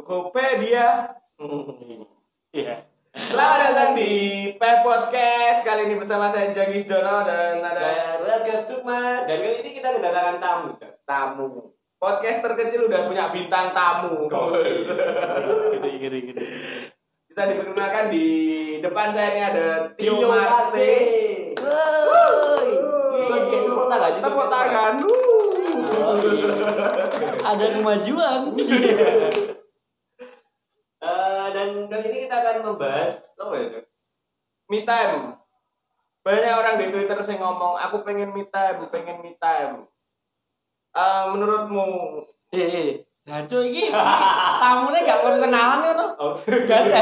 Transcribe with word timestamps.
Tokopedia. 0.00 0.88
Iya. 2.50 2.82
Selamat 3.14 3.70
datang 3.70 3.90
di 3.94 4.10
Peh 4.58 4.76
Podcast. 4.82 5.62
Kali 5.62 5.86
ini 5.86 5.94
bersama 5.94 6.26
saya 6.26 6.50
Jagis 6.50 6.82
Dono 6.82 7.22
dan 7.22 7.62
ada 7.62 7.70
Saya 7.70 8.18
Raga 8.18 8.58
Sukma 8.58 9.22
dan 9.22 9.38
kali 9.38 9.62
ini 9.62 9.70
kita 9.78 9.94
kedatangan 9.94 10.42
tamu. 10.42 10.74
Cak. 10.74 10.98
tamu. 11.06 11.70
Podcast 12.02 12.42
terkecil 12.42 12.90
udah 12.90 13.06
punya 13.06 13.30
bintang 13.30 13.70
tamu. 13.70 14.26
Gede 15.78 15.90
gede 16.02 16.18
gede. 16.26 16.42
Bisa 17.30 17.46
diperkenalkan 17.46 18.10
di 18.10 18.26
depan 18.82 19.14
saya 19.14 19.28
ini 19.30 19.42
ada 19.46 19.66
Tio 19.94 20.26
kayak 20.26 21.54
tepuk 23.62 23.86
tangan, 23.86 24.10
Tepuk 24.18 24.26
tepuk 24.26 24.48
tangan. 24.50 24.94
Ada 27.46 27.66
kemajuan. 27.78 28.40
Eh, 31.90 31.98
dan 31.98 32.06
kali 32.06 32.14
ini 32.14 32.18
kita 32.30 32.36
akan 32.38 32.56
membahas 32.70 33.12
apa 33.34 33.54
ya? 33.58 33.82
Me 34.70 34.78
time. 34.86 35.34
Banyak 36.22 36.54
orang 36.54 36.74
di 36.78 36.86
Twitter 36.94 37.18
saya 37.18 37.42
ngomong, 37.42 37.82
aku 37.82 38.06
pengen 38.06 38.30
me 38.30 38.46
time, 38.46 38.86
pengen 38.94 39.18
me 39.18 39.34
time. 39.42 39.90
Eh, 40.94 41.24
menurutmu 41.34 41.86
Eh, 42.54 42.66
eh. 42.66 42.90
Nah, 43.26 43.46
cuy, 43.46 43.70
ini 43.70 43.90
tamunya 44.58 45.06
gak 45.06 45.22
perlu 45.22 45.38
kenalan 45.38 45.78
kan? 45.86 45.94
no? 45.94 46.06
Oh, 46.18 46.34
Gak 46.34 46.78
ada. 46.90 46.98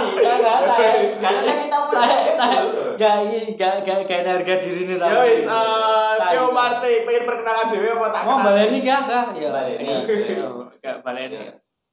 Nih. 0.00 0.12
Gak, 0.16 0.36
gak, 0.40 0.58
gak. 0.64 0.80
Karena 1.20 1.52
kita 1.60 1.76
pun 1.76 1.92
Saya, 1.92 2.16
saya, 2.40 2.60
gak, 2.96 3.16
gak, 3.56 3.74
gak, 3.84 3.98
gak 4.08 4.18
ada 4.24 4.30
harga 4.40 4.54
diri 4.64 4.82
nih. 4.88 4.96
Yo 4.96 5.20
wis 5.24 5.44
eh, 5.44 6.14
Tio 6.32 6.44
Marte 6.56 6.88
pengen 7.04 7.22
perkenalan 7.28 7.66
dhewe 7.68 7.88
apa 7.96 8.06
tak 8.12 8.22
Mau 8.28 8.38
baleni 8.44 8.78
gak? 8.80 9.00
Gak, 9.08 9.24
ya. 9.36 9.48
Baleni. 9.52 9.88
Gak, 9.88 10.04
gak, 10.36 10.68
Gak 10.80 10.96
baleni. 11.04 11.36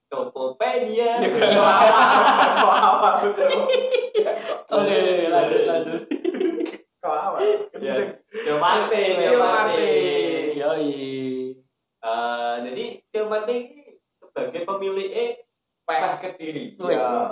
Tokopedia. 0.08 1.20
Awak 2.88 3.16
Oke, 4.68 4.96
lanjut, 5.32 5.62
lanjut. 5.68 6.02
Kok 6.98 7.16
awak? 7.16 7.40
Ya. 7.80 7.96
Tio 8.28 8.56
Marte. 8.60 9.02
Yoi. 10.60 10.92
Eh, 12.04 12.54
jadi 12.68 12.86
Tio 13.08 13.26
Marte 13.32 13.54
ini 13.54 13.96
sebagai 14.20 14.62
pemilik 14.68 15.10
eh. 15.12 15.32
Peh 15.88 16.04
Kediri. 16.20 16.76
Ya. 16.84 17.32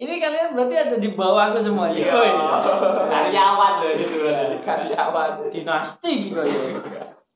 Ini 0.00 0.16
kalian 0.16 0.56
berarti 0.56 0.74
ada 0.78 0.96
di 0.96 1.10
bawahku 1.12 1.58
semuanya. 1.60 1.98
Iya. 1.98 2.12
Woi. 2.14 2.30
Karyawan 3.10 3.72
loh 3.82 3.92
gitu. 3.98 4.16
Karyawan. 4.62 5.30
Dinasti 5.50 6.12
gitu 6.30 6.40
ya. 6.46 6.62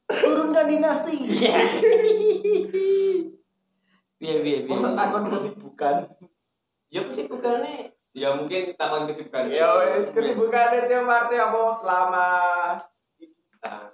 Turunkan 0.07 0.67
dinasti. 0.71 1.17
Iya. 4.25 4.41
Biar 4.41 4.41
biar. 4.41 4.61
Maksud 4.73 4.93
takon 4.97 5.25
kesibukan. 5.29 5.95
Ya 6.89 7.01
kesibukannya 7.05 7.93
ya 8.15 8.29
mungkin 8.33 8.63
takon 8.73 9.05
kesibukan. 9.05 9.53
Ya 9.53 9.69
wis 9.93 10.09
kesibukan 10.09 10.73
Tio 10.89 11.05
Marte 11.05 11.37
apa 11.37 11.61
selama 11.77 12.29
Nah, 13.65 13.93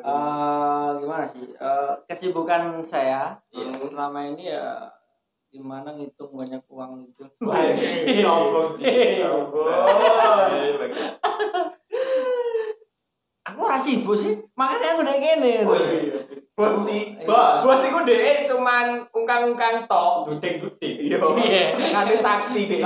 Eh, 0.00 0.88
gimana 1.04 1.28
sih? 1.28 1.52
Eh, 1.52 1.92
kesibukan 2.08 2.80
saya 2.80 3.36
Iya. 3.52 3.70
selama 3.84 4.24
ini 4.26 4.48
ya 4.48 4.88
gimana 5.50 5.92
ngitung 5.92 6.32
banyak 6.32 6.62
uang 6.70 7.04
itu. 7.04 7.22
Sombong 8.22 8.70
sih. 8.72 9.20
Sombong. 9.20 9.86
Iya, 10.50 10.72
bagus. 10.78 11.06
Aku 13.50 13.58
ora 13.66 13.78
sibuk 13.78 14.14
sih, 14.14 14.40
makanya 14.54 14.94
aku 14.94 15.02
udah 15.02 15.16
gini. 15.18 15.54
Oh, 15.66 15.74
iya. 15.74 16.18
Bos 16.58 16.74
si 16.84 17.16
Bos. 17.24 17.64
Bos 17.64 17.82
iku 17.86 18.04
dhek 18.04 18.44
cuman 18.50 19.06
ungkang-ungkang 19.14 19.88
tok. 19.88 20.28
Duting-duting. 20.28 20.96
Yo. 21.08 21.36
Iya. 21.40 21.72
Ngane 21.72 22.14
sakti 22.16 22.60
dhek. 22.68 22.82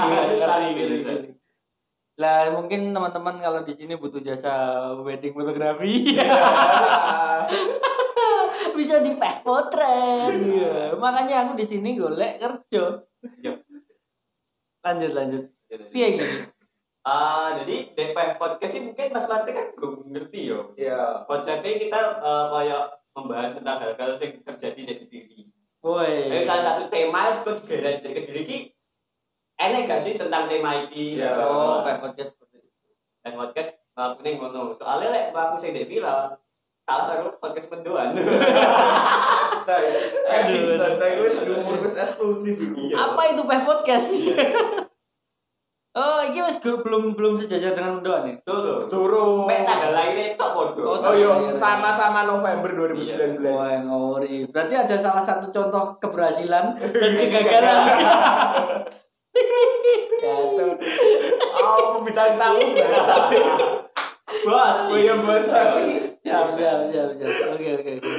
Gitu. 0.78 1.34
Lah 2.14 2.46
mungkin 2.54 2.94
teman-teman 2.94 3.42
kalau 3.42 3.66
di 3.66 3.74
sini 3.74 3.98
butuh 3.98 4.22
jasa 4.22 4.54
wedding 5.02 5.34
fotografi 5.34 6.14
bisa 8.78 9.02
di 9.02 9.18
pack 9.18 9.42
potret. 9.42 10.30
Iya. 10.30 10.94
Makanya 10.94 11.48
aku 11.48 11.58
di 11.58 11.66
sini 11.66 11.98
golek 11.98 12.38
kerja. 12.38 13.02
Iya. 13.42 13.58
Lanjut 14.84 15.12
lanjut. 15.16 15.44
Iya 15.90 16.06
gini. 16.14 16.36
Ah, 17.04 17.52
jadi 17.60 17.92
DP 17.92 18.16
podcast 18.40 18.80
ini 18.80 18.88
mungkin 18.88 19.12
Mas 19.12 19.28
Marte 19.28 19.50
kan 19.52 19.66
gue 19.76 19.90
ngerti 20.08 20.40
yo. 20.48 20.72
Iya. 20.78 21.26
Konsepnya 21.26 21.76
kita 21.76 22.00
eh, 22.22 22.46
kayak 22.48 22.84
membahas 23.14 23.50
tentang 23.54 23.78
hal-hal 23.78 24.10
yang 24.18 24.42
terjadi 24.42 24.80
di 24.82 24.94
diri. 25.06 25.40
Woi. 25.80 26.42
Salah 26.42 26.64
satu 26.74 26.82
tema 26.90 27.30
itu 27.30 27.50
juga 27.62 27.76
dari 27.78 27.98
dari 28.02 28.20
diri 28.26 28.42
ki 28.42 28.58
enak 29.54 29.86
gak 29.86 30.00
sih 30.02 30.18
tentang 30.18 30.50
tema 30.50 30.90
ini? 30.90 31.22
Iya. 31.22 31.38
Oh, 31.46 31.86
pack 31.86 32.02
podcast 32.02 32.34
seperti 32.34 32.66
itu. 32.66 32.90
Dan 33.22 33.38
podcast 33.38 33.70
ngelakuin 33.94 34.34
ngono. 34.42 34.74
Soalnya 34.74 35.08
lek 35.14 35.26
aku 35.30 35.54
sing 35.54 35.70
dek 35.70 35.86
viral, 35.86 36.34
kalah 36.82 37.04
karo 37.14 37.38
podcast 37.38 37.70
mendoan. 37.70 38.10
Saya 39.64 39.88
Aduh. 40.44 40.76
bisa 40.76 40.92
saya 41.00 41.24
wis 41.24 41.96
eksklusif. 41.96 42.60
Iya. 42.60 43.00
Apa 43.00 43.32
itu 43.32 43.48
pack 43.48 43.64
podcast? 43.64 44.12
Oh, 45.94 46.20
ini 46.22 46.38
mas 46.38 46.58
belum 46.58 47.14
belum 47.14 47.34
sejajar 47.34 47.72
dengan 47.72 47.98
mendoan 47.98 48.26
ya? 48.26 48.34
Tuh 48.42 48.58
lho. 48.58 48.74
Turun. 48.86 49.46
Mek 49.46 49.62
tanggal 49.62 49.90
lahirnya 49.90 50.34
tok 50.34 50.50
Oh, 50.54 50.70
podo. 50.70 50.82
Oh 51.02 51.14
iya, 51.14 51.50
sama-sama 51.50 52.24
November 52.24 52.70
2019. 52.90 53.42
Wah, 53.48 53.78
ngori. 53.82 54.46
Berarti 54.50 54.74
ada 54.74 54.96
salah 54.96 55.22
satu 55.22 55.50
contoh 55.50 55.98
keberhasilan 55.98 56.78
dan 56.78 57.10
kegagalan. 57.20 57.78
Ya, 60.24 60.36
tuh. 60.56 60.72
Oh, 61.54 62.00
bintang 62.02 62.38
tamu 62.38 62.62
bahasa. 62.72 63.16
Bos, 64.44 64.76
Oh 64.90 64.98
iya, 64.98 65.14
bos. 65.16 65.46
siap, 65.46 66.46
siap, 66.54 66.78
siap, 66.90 67.08
siap. 67.16 67.32
Oke, 67.54 67.68
oke, 67.76 67.92
oke. 67.98 68.12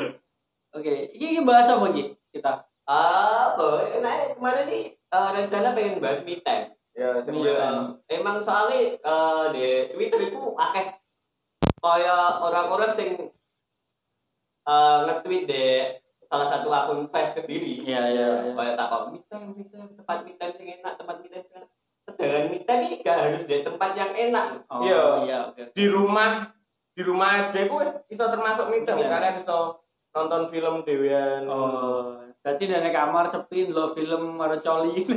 Oke, 0.76 0.94
ini, 1.14 1.40
ini 1.40 1.42
bahas 1.42 1.72
apa 1.72 1.88
Ki? 1.92 2.12
Kita? 2.30 2.52
Ah, 2.84 3.56
boy. 3.56 4.00
Nah, 4.00 4.36
kemarin 4.36 4.66
nih 4.68 4.84
eh, 4.92 5.30
rencana 5.34 5.72
pengen 5.72 5.98
bahas 5.98 6.22
me 6.22 6.38
time. 6.44 6.76
Ya, 6.96 7.20
Iya. 7.22 7.92
Emang 8.08 8.40
soalnya 8.40 8.96
eh, 8.96 9.46
di 9.52 9.66
Twitter 9.92 10.32
itu 10.32 10.56
akeh 10.56 10.96
kayak 11.78 12.40
orang-orang 12.40 12.88
sing 12.88 13.20
eh, 14.66 14.98
nge-tweet 15.04 15.44
di 15.44 15.66
salah 16.26 16.48
satu 16.48 16.68
akun 16.68 17.06
face 17.06 17.36
kediri. 17.36 17.84
Iya, 17.84 18.02
iya, 18.10 18.28
iya. 18.42 18.52
Kayak 18.54 18.76
takut 18.76 19.02
me 19.12 19.20
time, 19.28 19.54
me 19.54 19.64
time, 19.68 19.92
tempat 19.94 20.18
me 20.24 20.32
time 20.34 20.54
sing 20.54 20.68
enak, 20.72 20.94
tempat 20.96 21.16
me 21.20 21.28
time 21.28 21.44
sing 21.44 21.56
enak. 21.60 21.70
Sedangkan 22.06 22.44
me 22.48 22.60
time 22.62 22.82
ini 22.82 22.96
gak 23.02 23.18
harus 23.20 23.44
di 23.44 23.56
tempat 23.60 23.92
yang 23.94 24.12
enak. 24.14 24.48
Oh, 24.66 24.82
Iya. 24.82 25.04
iya, 25.22 25.38
oke. 25.48 25.64
di 25.76 25.86
rumah 25.86 26.50
di 26.96 27.04
rumah 27.04 27.44
aja 27.44 27.60
gue 27.60 27.84
iso 28.08 28.24
termasuk 28.26 28.72
meeting 28.72 28.96
Iya. 28.96 29.12
kalian 29.12 29.36
iso 29.38 29.84
nonton 30.16 30.48
film 30.48 30.80
dewean 30.82 31.44
Oh, 31.44 32.24
berarti 32.46 32.70
dari 32.70 32.94
kamar 32.94 33.26
sepi 33.26 33.74
lo 33.74 33.98
film 33.98 34.38
karo 34.38 34.62
coli. 34.62 35.02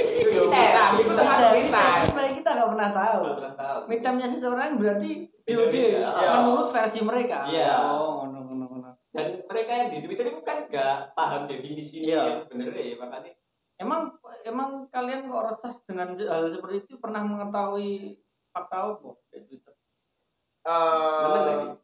Ya, 0.00 0.16
itu 0.16 0.40
yo 0.40 0.48
meeting 0.48 1.04
itu 1.04 1.12
termasuk 1.12 1.52
Sebenarnya 2.08 2.34
kita 2.40 2.50
nggak 2.56 2.70
pernah 2.72 2.90
tahu. 2.96 3.20
Nggak 3.20 3.36
pernah 3.36 3.54
tahu. 3.60 3.78
Mitamnya 3.92 4.26
seseorang 4.26 4.80
berarti. 4.80 5.10
DOD 5.44 5.74
Iya. 5.76 6.30
menurut 6.46 6.68
versi 6.72 7.00
mereka. 7.04 7.44
Iya. 7.44 7.76
Oh, 7.84 8.24
ngono 8.24 8.38
ngono 8.46 8.64
ngono. 8.72 8.90
Dan 9.12 9.44
mereka 9.44 9.72
yang 9.74 9.88
di 9.92 9.98
Twitter 10.06 10.32
itu 10.32 10.40
kan 10.40 10.64
gak 10.70 11.12
paham 11.12 11.44
definisi 11.44 12.08
Iya. 12.08 12.32
yang 12.32 12.38
sebenarnya 12.40 12.82
ya 12.88 12.96
makanya 12.96 13.32
Emang 13.80 14.12
emang 14.44 14.70
kalian 14.92 15.28
kok 15.28 15.44
resah 15.50 15.74
dengan 15.88 16.12
hal 16.16 16.52
seperti 16.52 16.84
itu 16.84 16.94
pernah 17.00 17.24
mengetahui 17.24 18.20
fakta 18.52 18.76
apa 18.92 19.08
di 19.32 19.40
Twitter? 19.44 19.74
Eh 20.64 21.76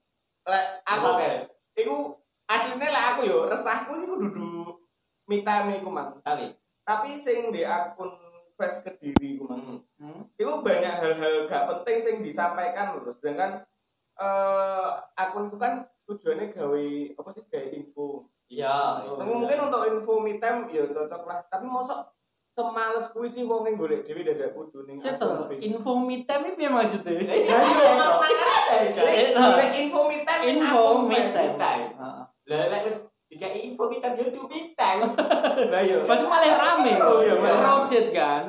lek 0.47 0.65
aku 0.87 1.07
Oke. 1.13 1.31
iku 1.75 1.97
aslinya 2.47 2.89
lek 2.89 3.05
aku 3.15 3.21
yo 3.27 3.39
resahku 3.47 3.99
iku 3.99 4.15
dudu 4.19 4.79
me 5.27 5.43
time 5.43 5.79
iku 5.79 5.91
mang 5.91 6.19
Kali. 6.23 6.55
tapi 6.87 7.19
sing 7.19 7.51
di 7.51 7.67
akun 7.67 8.15
face 8.55 8.81
kediri 8.81 9.37
iku 9.37 9.45
mang 9.47 9.83
Hmm. 9.97 10.29
Itu 10.37 10.61
banyak 10.61 10.93
hal-hal 11.01 11.49
gak 11.49 11.65
penting 11.73 11.97
sing 11.97 12.15
disampaikan 12.21 13.01
loh 13.01 13.17
sedangkan 13.17 13.65
eh 14.21 14.89
akun 15.17 15.49
itu 15.49 15.57
kan 15.57 15.89
tujuannya 16.05 16.53
gawe 16.53 16.85
apa 17.17 17.29
sih 17.33 17.45
gawe 17.49 17.67
info 17.73 18.29
Iya. 18.47 19.03
Oh, 19.11 19.19
Tapi 19.19 19.33
mungkin 19.33 19.59
untuk 19.59 19.83
info 19.91 20.13
me 20.23 20.39
time 20.39 20.71
ya 20.71 20.87
cocok 20.87 21.23
lah 21.27 21.43
tapi 21.49 21.67
mosok 21.67 22.13
semales 22.53 23.09
kuwi 23.11 23.27
sih 23.27 23.43
wong 23.43 23.65
yang 23.65 23.77
golek 23.77 24.05
dhewe 24.05 24.21
dadak 24.21 24.53
kudu 24.53 24.85
ning 24.85 24.97
face. 24.97 25.61
info 25.61 25.93
me 25.99 26.23
time 26.23 26.55
itu 26.55 26.61
yang 26.63 26.77
maksudnya. 26.77 27.13
Ya 27.13 27.35
iya, 27.37 27.57
iya. 28.87 29.65
Info 29.77 30.01
me 30.07 30.23
time 30.23 30.43
Info 30.47 30.83
me 31.05 31.19
time. 31.57 31.85
Lah 32.47 32.71
lek 32.71 32.83
wis 32.87 33.11
tiga 33.27 33.51
info 33.51 33.91
minta 33.91 34.15
dia 34.15 34.31
tuh 34.31 34.47
bintang. 34.47 35.03
Lah 35.73 35.81
iya. 35.83 35.99
Berarti 36.07 36.25
malah 36.25 36.55
rame. 36.55 36.93
Oh, 37.03 37.19
iya, 37.19 37.35
malah 37.35 37.51
rame. 37.51 37.61
Crowded 37.63 38.07
kan. 38.15 38.45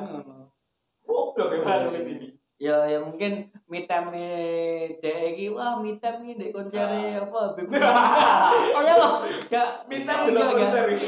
Goblok 1.02 1.48
ya 1.54 1.60
malu 1.62 1.90
ini. 1.94 2.38
ya 2.58 2.90
ya 2.90 2.98
mungkin 2.98 3.54
mitem 3.70 4.10
dek 4.10 4.98
iki 5.30 5.46
wah 5.54 5.78
mitem 5.78 6.26
iki 6.26 6.42
dek 6.42 6.50
koncere 6.50 7.14
apa 7.14 7.38
Habib 7.54 7.70
oh 7.70 8.82
ya 8.82 8.94
loh 8.98 9.22
gak 9.46 9.86
Iki 9.86 10.02
dulu 10.02 10.42
gak- 10.42 10.54
konser 10.58 10.84
iki 10.90 11.06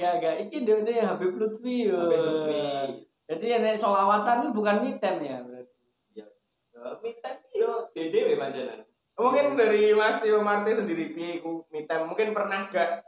gak 0.00 0.14
gak 0.24 0.36
iki 0.40 0.64
dek 0.64 0.78
dek 0.88 1.04
Habib 1.04 1.36
Lutfi 1.36 1.92
yo 1.92 2.08
Habib 2.08 2.20
Lutfi. 2.24 2.56
jadi 3.28 3.60
nek 3.60 3.76
solawatan 3.76 4.48
ini 4.48 4.56
bukan 4.56 4.76
mitem 4.80 5.16
ya 5.20 5.44
berarti 5.44 5.76
Minta 7.04 7.30
yo 7.52 7.92
dede 7.92 8.40
pancen. 8.40 8.80
Mungkin 9.20 9.52
dari 9.52 9.92
Mas 9.92 10.16
Tio 10.18 10.40
Marti 10.40 10.72
sendiri 10.72 11.12
piye 11.12 11.30
iku 11.36 11.68
me 11.68 11.84
time? 11.84 12.08
Mungkin 12.08 12.32
pernah 12.32 12.64
gak 12.66 13.04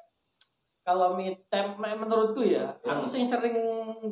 kalau 0.82 1.14
mitem 1.14 1.79
menurutku 1.79 2.43
ya 2.43 2.75
Hmm. 2.81 2.99
aku 2.99 3.06
sing 3.06 3.25
sering 3.25 3.55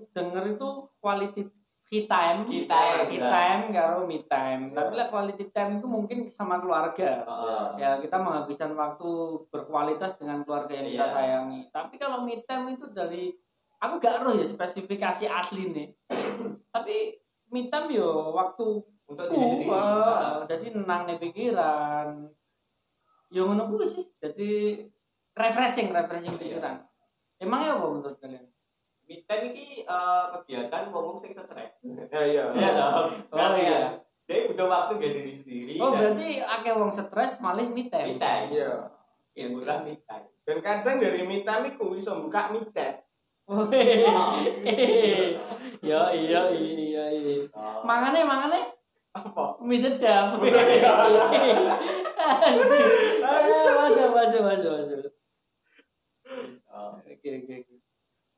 denger 0.09 0.55
itu 0.55 0.69
quality 0.97 1.51
key 1.83 2.07
time 2.07 2.47
Key 2.47 2.63
time, 2.65 3.11
key 3.11 3.19
ya. 3.19 3.27
time 3.27 3.63
karo 3.75 4.07
me 4.07 4.23
time 4.23 4.71
Ya. 4.71 4.77
tapi 4.79 4.95
lah 4.95 5.11
quality 5.11 5.51
time 5.51 5.71
itu 5.75 5.91
mungkin 5.91 6.31
sama 6.31 6.63
keluarga 6.63 7.27
ya 7.75 7.99
kita 7.99 8.15
menghabiskan 8.17 8.71
waktu 8.73 9.11
berkualitas 9.51 10.15
dengan 10.15 10.47
keluarga 10.47 10.71
yang 10.71 10.87
kita 10.89 11.03
Iya. 11.03 11.13
sayangi 11.13 11.61
tapi 11.69 11.95
kalau 11.99 12.23
me 12.23 12.39
time 12.41 12.71
itu 12.71 12.87
dari 12.87 13.35
aku 13.77 13.99
gak 13.99 14.23
roh 14.23 14.39
ya 14.39 14.47
spesifikasi 14.47 15.27
asli 15.27 15.75
nih 15.75 15.89
tapi 16.71 17.19
me 17.51 17.67
time 17.67 17.91
yo 17.91 18.31
waktu 18.31 18.79
Untuk 19.11 19.27
diri 19.27 19.47
sendiri. 19.51 19.75
uh, 19.75 20.47
jadi 20.47 20.67
nenang 20.71 21.03
nih 21.11 21.19
pikiran 21.19 22.31
yo 23.31 23.47
ngono 23.47 23.71
kuwi 23.71 23.87
sih 23.87 24.07
jadi 24.23 24.51
refreshing 25.35 25.91
refreshing 25.91 26.35
pikiran 26.39 26.87
emangnya 27.39 27.79
apa 27.79 27.87
menurut 27.91 28.19
kalian 28.23 28.47
Me 29.11 29.27
time 29.27 29.51
iki 29.51 29.83
eh, 29.83 30.25
kegiatan 30.39 30.95
ngomong 30.95 31.19
sing 31.19 31.35
stres. 31.35 31.83
Ya 31.83 32.21
iya. 32.23 32.47
Iya 32.55 32.71
dong. 32.79 33.11
Oh, 33.35 33.59
iya. 33.59 33.59
ya, 33.59 33.91
Dia 34.23 34.47
butuh 34.47 34.71
waktu 34.71 35.03
gak 35.03 35.13
diri 35.19 35.33
sendiri. 35.43 35.75
oh 35.83 35.91
dan 35.91 36.15
berarti 36.15 36.39
akeh 36.39 36.75
wong 36.79 36.95
stres 36.95 37.43
malah 37.43 37.67
me 37.67 37.91
time 37.91 38.15
me 38.15 38.23
time. 38.23 38.55
Iya. 38.55 38.71
Ya 39.35 39.47
murah 39.51 39.83
me 39.83 39.99
time. 40.07 40.31
Dan 40.47 40.63
kadang 40.63 41.03
dari 41.03 41.27
me 41.27 41.43
time 41.43 41.75
iku 41.75 41.99
iso 41.99 42.23
buka 42.23 42.55
micet. 42.55 43.03
Wih. 43.51 44.07
ya 45.83 45.99
iya 46.23 46.41
iya 46.55 46.55
iya 46.55 47.05
Iso. 47.35 47.51
mangane 47.83 48.23
mangane 48.23 48.61
Apa? 48.63 48.80
Mie 49.61 49.79
sedap 49.79 50.41
masuk 53.21 54.09
masuk 54.13 54.41
masuk 54.45 54.73
masuk 54.73 55.01
oke 57.21 57.29
oke 57.45 57.55
oke. 57.61 57.75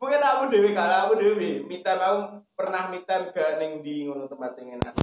Mungkin 0.02 0.18
aku 0.18 0.42
dewe 0.50 0.70
kalau 0.74 0.98
aku 1.06 1.22
me 1.70 1.78
time 1.78 2.02
aku 2.02 2.42
pernah 2.58 2.90
time 2.90 3.30
gak 3.30 3.62
ning 3.62 3.86
di 3.86 4.10
ngono 4.10 4.26
tempat 4.26 4.58
sing 4.58 4.74
enak. 4.74 4.94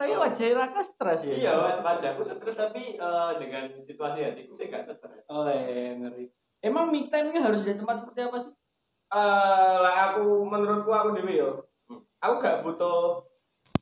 Tapi 0.00 0.12
wajah 0.16 0.46
raka 0.56 0.82
stres 0.82 1.20
ya. 1.28 1.34
Iya, 1.36 1.52
mas 1.60 1.78
wajahku 1.84 2.24
stres 2.24 2.56
tapi 2.56 2.98
eh, 2.98 3.32
dengan 3.38 3.70
situasi 3.86 4.26
hatiku 4.26 4.56
sih 4.58 4.66
gak 4.66 4.82
stres. 4.82 5.22
oh 5.30 5.46
iya 5.46 5.94
ngeri. 5.94 6.26
Emang 6.60 6.90
me 6.90 7.06
time 7.06 7.30
harus 7.38 7.62
di 7.62 7.72
tempat 7.78 8.02
seperti 8.02 8.20
apa 8.26 8.36
sih 8.42 8.52
Eh, 9.10 9.74
lah 9.82 10.14
aku 10.14 10.46
menurutku 10.46 10.94
aku 10.94 11.18
dewe 11.18 11.42
yo. 11.42 11.66
Hmm. 11.90 11.98
Aku 12.22 12.38
gak 12.38 12.62
butuh 12.62 13.26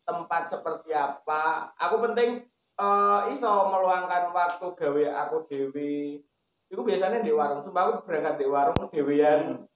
tempat 0.08 0.48
seperti 0.48 0.96
apa. 0.96 1.68
Aku 1.76 2.00
penting 2.00 2.48
eh 2.78 3.20
iso 3.34 3.68
meluangkan 3.68 4.32
waktu 4.32 4.66
gawe 4.72 5.04
aku 5.28 5.44
dewe. 5.44 6.24
Iku 6.72 6.80
biasanya 6.80 7.20
di 7.20 7.28
warung. 7.28 7.60
Sumpah 7.60 7.92
aku 7.92 8.08
berangkat 8.08 8.40
di 8.40 8.46
warung 8.48 8.88
dewean 8.88 9.68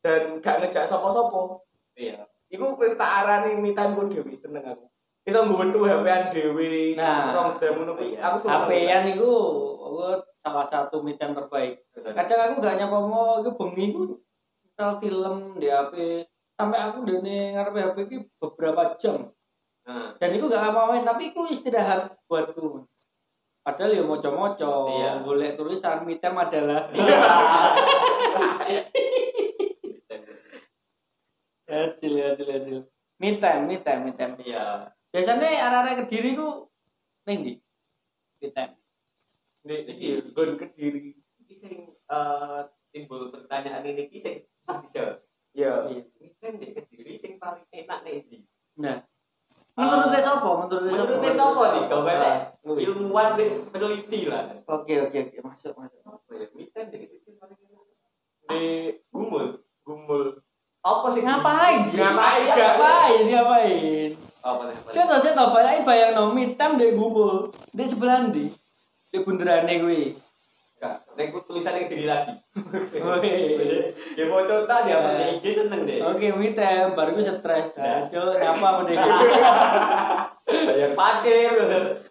dan 0.00 0.40
gak 0.40 0.64
ngejak 0.64 0.88
sopo-sopo. 0.88 1.68
Iya. 1.92 2.24
Iku 2.48 2.80
wis 2.80 2.96
tak 2.96 3.28
arani 3.28 3.60
me 3.60 3.76
time 3.76 3.92
ku 3.92 4.08
dewe 4.08 4.32
seneng 4.32 4.64
aku. 4.64 4.88
Iso 5.26 5.42
nggo 5.42 5.74
tuh 5.74 5.90
HP-an 5.90 6.30
dewe, 6.30 6.94
Nah. 6.94 7.34
rong 7.34 7.58
jam 7.58 7.74
ngono 7.76 7.98
kuwi. 7.98 8.16
Iya. 8.16 8.32
Aku 8.32 8.36
seneng. 8.40 8.64
HP-an 8.64 9.04
itu 9.12 9.30
aku 9.76 9.98
salah 10.40 10.64
satu 10.64 11.02
me 11.02 11.18
time 11.18 11.34
terbaik 11.34 11.82
kadang 12.14 12.40
aku 12.46 12.62
gak 12.62 12.78
nyapa 12.78 13.02
mau 13.02 13.42
itu 13.42 13.50
bengi 13.58 13.90
ku 13.90 14.14
misal 14.76 15.00
film 15.00 15.56
di 15.56 15.72
HP 15.72 16.28
sampai 16.52 16.78
aku 16.84 17.08
dene 17.08 17.56
ngarep 17.56 17.96
HP 17.96 17.96
ki 18.12 18.28
beberapa 18.36 18.92
jam. 19.00 19.32
Nah, 19.88 20.12
dan 20.20 20.36
itu 20.36 20.52
gak 20.52 20.60
ngapa-ngapain 20.60 21.08
tapi 21.08 21.32
itu 21.32 21.48
istirahat 21.48 22.12
buatku. 22.28 22.84
Padahal 23.64 23.96
ya 23.96 24.04
moco-moco 24.04 24.92
Iya. 24.92 25.24
boleh 25.24 25.56
tulisan 25.56 26.04
me 26.04 26.20
time 26.20 26.44
adalah 26.44 26.92
adil 31.72 32.14
adil 32.20 32.48
adil. 32.52 32.84
Me 33.16 33.40
time 33.40 33.64
me 33.72 33.80
time 33.80 34.36
Iya. 34.44 34.92
biasanya 35.08 35.72
arah-arah 35.72 36.04
kediri 36.04 36.36
ku 36.36 36.68
ning 37.24 37.38
di 37.40 37.52
me 38.44 38.52
time 38.52 38.76
Nek 39.64 39.88
iki 39.88 40.20
gon 40.36 40.60
kediri. 40.60 41.16
Iki 41.40 41.54
sing 41.56 41.96
eh, 41.96 42.60
timbul 42.92 43.32
pertanyaan 43.32 43.88
ini 43.88 44.04
sing 44.20 44.44
Ya. 44.92 45.06
Iya. 45.56 45.72
Ini 45.88 46.28
kan 46.36 46.52
di 46.60 46.68
Kediri 46.70 47.14
sing 47.16 47.40
paling 47.40 47.64
enak 47.70 47.98
nih 48.04 48.26
di. 48.28 48.38
nah 48.76 49.00
menurut 49.72 50.12
Eh, 50.12 50.20
siapa 50.20 50.40
menurut 50.44 50.84
Menurut 50.84 51.20
siapa? 51.20 51.32
siapa 51.32 51.62
sih? 51.72 51.82
Kau 51.88 51.96
Ah, 51.96 52.02
berarti 52.02 52.30
wih. 52.64 52.84
ilmuwan 52.84 53.28
sing 53.32 53.48
peneliti 53.70 54.28
lah. 54.28 54.52
Oke 54.68 55.00
oke 55.00 55.16
oke 55.16 55.38
masuk 55.40 55.72
masuk. 55.76 56.12
Apa 56.12 56.30
ya? 56.36 56.46
Ini 56.52 56.64
kan 56.72 56.84
di 56.88 56.96
Kediri 57.00 57.30
paling 57.36 57.56
enak. 57.56 57.84
Di 58.46 58.60
Gumul. 59.08 59.46
Gumul. 59.80 60.24
Apa 60.84 61.06
sih? 61.08 61.22
Ngapain 61.24 61.88
sih? 61.88 61.96
Ngapain? 61.98 62.42
Ngapain? 62.52 63.22
Ngapain? 63.26 64.10
Saya 64.86 65.04
tahu 65.10 65.18
saya 65.18 65.34
tahu 65.34 65.48
bayang 65.56 65.82
bayang 65.82 66.10
no 66.14 66.30
mitam 66.30 66.78
di 66.78 66.94
gumpul 66.94 67.50
di 67.74 67.82
sebelah 67.82 68.28
di 68.30 68.46
di 69.10 69.18
bundaran 69.24 69.66
gue. 69.66 70.14
Nek 71.16 71.32
tulisan 71.42 71.72
yang 71.74 71.88
diri 71.88 72.04
lagi. 72.04 72.32
Oke 72.92 73.32
Ya 74.12 74.24
foto 74.28 74.68
tak 74.68 74.84
dia 74.84 75.00
apa 75.00 75.16
Ya. 75.16 75.32
di 75.32 75.40
IG 75.40 75.44
seneng 75.48 75.88
deh. 75.88 75.98
oke 75.98 76.26
mitam 76.36 76.92
baru 76.92 77.16
gue 77.16 77.24
stres. 77.24 77.72
Ya. 77.72 78.04
Aduh 78.04 78.36
nyapa 78.36 78.60
mau 78.60 78.84
deh. 78.84 78.96
Bayar 80.46 80.92
parkir. 80.92 81.52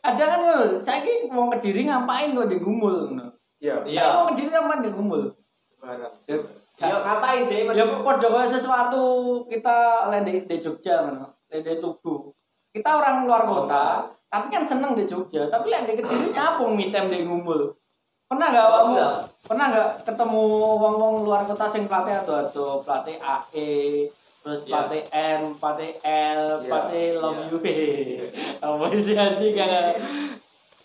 Ada 0.01 0.23
kan 0.25 0.39
lo, 0.43 0.57
saya 0.81 0.99
ki 0.99 1.29
mau 1.29 1.47
kediri 1.47 1.85
ngapain 1.85 2.33
kok 2.33 2.49
di 2.49 2.57
gumpul? 2.57 3.13
Ya. 3.61 3.79
Iya. 3.85 4.01
Saya 4.01 4.11
mau 4.17 4.25
kediri 4.27 4.49
ngapain 4.49 4.81
di 4.81 4.91
gumpul? 4.91 5.21
Barang. 5.77 6.13
Ya 6.75 6.95
ngapain 6.99 7.47
deh 7.47 7.59
Ya 7.61 7.65
maksudku? 7.71 8.03
podo 8.03 8.27
kayak 8.33 8.51
sesuatu 8.51 9.03
kita 9.47 10.09
lain 10.11 10.25
di, 10.43 10.57
Jogja 10.59 11.05
mana, 11.05 11.29
lain 11.47 11.61
di 11.61 11.77
Tugu. 11.79 12.33
Kita 12.75 12.99
orang 12.99 13.23
luar 13.23 13.47
kota, 13.47 14.03
tapi 14.27 14.51
kan 14.51 14.67
seneng 14.67 14.91
di 14.91 15.07
Jogja. 15.07 15.47
Tapi 15.47 15.71
lain 15.71 15.87
di 15.87 15.95
Kediri 15.95 16.35
nyapung 16.35 16.75
mitem 16.75 17.07
di 17.07 17.23
Gumbul. 17.23 17.71
Pernah 18.25 18.47
nggak 18.49 18.65
kamu? 18.65 18.89
Pernah. 18.89 19.13
Pernah 19.45 19.65
nggak 19.69 19.89
ketemu 20.01 20.41
wong-wong 20.81 21.13
luar 21.21 21.45
kota 21.45 21.69
sing 21.69 21.85
platnya 21.85 22.25
atau 22.25 22.41
atau 22.41 22.69
platnya 22.81 23.21
AE, 23.21 24.09
terus 24.41 24.65
Iya. 24.65 24.69
platnya 24.73 24.99
M, 25.13 25.41
platnya 25.61 25.89
L, 26.33 26.43
Iya. 26.57 26.65
platnya 26.65 27.01
Love 27.21 27.37
Iya. 27.37 27.49
You. 27.53 28.25
Apa 28.65 28.85
sih 28.91 29.13
anjing 29.13 29.53
kan? 29.53 29.93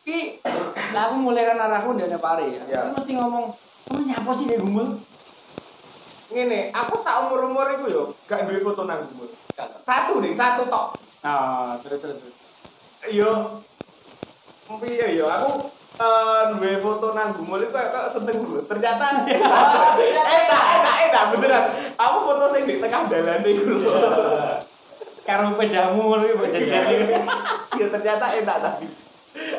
Ki, 0.00 0.36
lah 0.92 1.02
aku 1.08 1.16
mulai 1.16 1.44
kan 1.44 1.56
arahku 1.58 1.96
dari 1.96 2.12
pare 2.14 2.44
ya. 2.44 2.60
Tapi 2.60 2.92
mesti 2.92 3.12
ngomong, 3.16 3.44
kamu 3.88 4.00
nyapa 4.04 4.30
sih 4.36 4.46
di 4.46 4.56
Gumbul? 4.56 4.88
Ngene, 6.30 6.60
aku 6.70 6.94
sak 7.00 7.26
umur-umur 7.26 7.66
iku 7.72 7.84
yo 7.88 8.02
gak 8.24 8.44
duwe 8.44 8.60
foto 8.60 8.84
nang 8.84 9.00
Gumul. 9.02 9.32
Satu 9.82 10.20
nih, 10.20 10.32
satu 10.32 10.68
tok. 10.68 10.92
Nah, 11.20 11.76
terus 11.80 12.00
terus. 12.00 12.16
terus. 12.16 12.36
Yo. 13.08 13.60
Piye 14.70 15.18
yo 15.18 15.26
aku 15.26 15.79
duwe 16.56 16.80
foto 16.80 17.12
nang 17.12 17.36
Gumul 17.36 17.60
iku 17.64 17.76
kayak 17.76 18.08
seneng 18.08 18.40
gue. 18.40 18.60
Ternyata 18.64 19.04
enak, 19.28 20.64
enak, 20.80 20.96
enak 21.08 21.24
beneran. 21.36 21.64
Aku 22.00 22.16
foto 22.24 22.44
sing 22.48 22.64
di 22.64 22.80
tengah 22.80 23.04
dalan 23.08 23.44
iku 23.44 23.62
lho. 23.76 23.92
Karo 25.28 25.52
pedamu 25.54 26.00
ngono 26.00 26.24
iki. 26.24 26.72
Ya 27.76 27.86
ternyata 27.92 28.26
enak 28.32 28.56
tapi. 28.64 28.86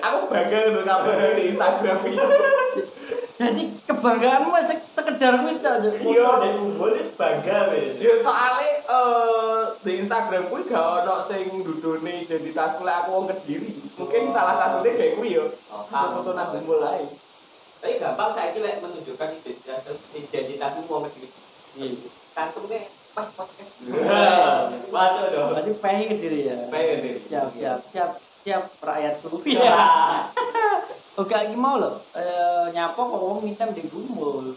Aku 0.02 0.18
bangga 0.28 0.60
lho 0.74 0.82
kabar 0.82 1.32
di 1.38 1.44
Instagram 1.54 1.98
iki. 2.10 2.18
Jadi 3.42 3.64
kebanggaanmu 3.90 4.54
se- 4.62 4.86
sekedar 4.94 5.34
kuwi 5.42 5.58
tok. 5.58 5.76
Cuk. 5.82 5.94
Iya. 5.98 6.30
dan 6.38 6.52
kumpul 6.62 6.94
itu 6.94 7.10
bangga 7.18 7.58
wes. 7.74 7.98
Ya 7.98 8.14
soalnya 8.22 8.70
eh 8.86 9.62
di 9.82 9.92
Instagram 9.98 10.46
kuwi 10.46 10.70
gak 10.70 10.86
ono 11.02 11.26
sing 11.26 11.50
dudune 11.66 12.22
identitasku 12.22 12.86
lek 12.86 12.98
aku 13.02 13.10
wong 13.12 13.26
Kediri. 13.26 13.74
Mungkin 13.98 14.30
salah 14.30 14.54
satunya 14.54 14.94
kayak 14.94 15.14
kuwi 15.18 15.42
yo. 15.42 15.50
Oh, 15.74 15.82
Foto 15.82 16.32
nang 16.32 16.54
Gumul 16.54 16.86
ae. 16.86 17.06
Tapi 17.82 17.98
gampang 17.98 18.30
saya 18.30 18.54
kira 18.54 18.78
menunjukkan 18.78 19.30
identitas 19.34 19.98
identitasmu 20.14 20.86
mau 20.86 21.02
ngerti. 21.02 21.26
Iya. 21.82 21.98
Cantumnya 22.32 22.82
pas 23.12 23.28
podcast. 23.34 23.72
Masuk 24.96 25.26
dong. 25.34 25.48
Berarti 25.52 25.72
pehi 25.74 26.04
ke 26.06 26.16
diri 26.16 26.40
ya. 26.46 26.56
Baik 26.70 27.02
deh. 27.02 27.16
Siap, 27.26 27.48
siap, 27.58 27.80
siap, 27.90 28.12
siap 28.42 28.64
rakyatku. 28.82 29.42
Iya. 29.46 29.78
Oke, 31.20 31.36
iki 31.36 31.58
mau 31.60 31.78
lho. 31.78 31.92
Eh 32.16 32.66
nyapa 32.72 32.98
kok 32.98 33.20
wong 33.22 33.44
mitem 33.44 33.70
di 33.76 33.84
gumul. 33.86 34.56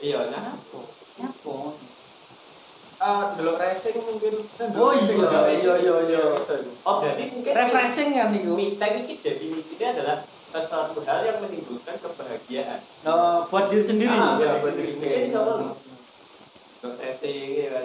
Iya, 0.00 0.32
nah. 0.32 0.50
Nyapa? 0.50 0.80
Nyapa? 1.20 1.56
eh, 3.00 3.24
delok 3.32 3.56
racing 3.56 3.96
mungkin 3.96 4.34
Oh 4.76 4.92
iya, 4.92 5.08
iya, 5.08 5.40
iya, 5.56 5.74
iya, 5.80 5.94
iya. 6.04 6.22
Oh 6.84 7.00
berarti 7.00 7.32
mungkin 7.32 7.52
Refreshing 7.56 8.08
kan 8.12 8.28
itu. 8.36 8.52
time 8.76 8.96
ini 9.00 9.14
definisinya 9.16 9.88
adalah 9.96 10.16
sesuatu 10.50 11.00
hal 11.08 11.18
yang 11.24 11.38
menimbulkan 11.40 11.96
kebahagiaan. 11.96 12.80
Nah, 13.06 13.48
buat 13.48 13.72
diri 13.72 13.84
sendiri. 13.88 14.12
Ah, 14.12 14.36
iya, 14.36 14.60
buat 14.60 14.68
buat 14.68 14.74
diri 14.76 15.00
diri 15.00 15.24
sendiri 15.24 15.48
lu. 15.48 15.68
Racing 16.80 17.48
ya 17.56 17.68
kan. 17.72 17.84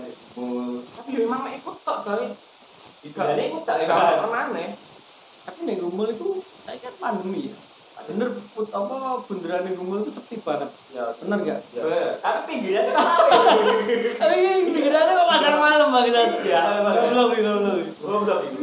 Tapi 0.83 1.09
memang 1.15 1.39
mek 1.47 1.53
ikut 1.63 1.77
tok 1.83 1.97
soalnya 2.03 2.35
Dan 3.05 3.37
ini 3.37 3.61
tak 3.63 3.85
hebat. 3.85 4.17
pernah 4.17 4.45
nih 4.51 4.69
Tapi 5.45 5.59
nih 5.63 5.75
gumbel 5.77 6.09
itu 6.09 6.27
saya 6.61 6.77
kan 6.79 6.93
pandemi 6.99 7.49
ya. 7.49 7.57
Bener 8.05 8.27
put 8.51 8.69
apa 8.69 8.95
bundaran 9.23 9.61
nih 9.63 9.73
gumbel 9.73 10.01
itu 10.01 10.11
sepi 10.11 10.37
banget. 10.39 10.69
ya 10.91 11.09
Bener 11.17 11.37
gak? 11.39 11.59
ya. 11.71 11.81
Eh, 11.81 12.11
Tapi 12.19 12.39
pinggirnya 12.45 12.81
apa? 12.85 13.01
Tapi 14.15 14.35
pikirannya 14.67 15.13
kok 15.15 15.29
pasar 15.31 15.53
malam 15.55 15.87
bang. 15.89 16.05
Iya, 16.41 16.61
Bang. 16.81 16.95
belum 17.03 17.27
belum. 17.31 17.61
Belum 17.97 18.21
itu. 18.43 18.57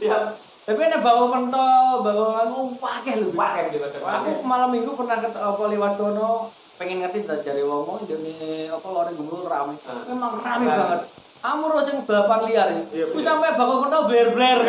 Yang 0.00 0.26
Tapi 0.62 0.84
ada 0.84 1.00
bawa 1.00 1.24
mentol, 1.30 2.04
bawa 2.04 2.44
anu 2.44 2.76
pakai 2.76 3.24
lu. 3.24 3.32
pakai 3.32 3.72
di 3.72 3.80
masa 3.80 3.98
Aku 3.98 4.44
malam 4.44 4.68
minggu 4.68 4.92
pernah 4.92 5.16
ke 5.16 5.28
apa 5.32 5.62
lewat 5.64 5.92
kono 5.96 6.52
pengen 6.76 7.02
ngerti 7.02 7.24
tak 7.24 7.42
cari 7.42 7.64
wong 7.64 8.04
ini 8.04 8.34
apa 8.68 8.86
loreng 8.86 9.16
gumbel 9.16 9.42
rame. 9.44 9.74
Ah. 9.82 10.04
Memang 10.06 10.38
Rame. 10.38 10.66
banget. 10.68 11.00
Kamu 11.38 11.62
harus 11.70 11.86
yang 11.86 12.02
balapan 12.02 12.40
liar 12.50 12.68
ya. 12.74 13.04
Aku 13.06 13.18
sampai 13.22 13.54
bawa 13.54 13.74
mentol 13.86 14.10
bler 14.10 14.28
bler. 14.34 14.60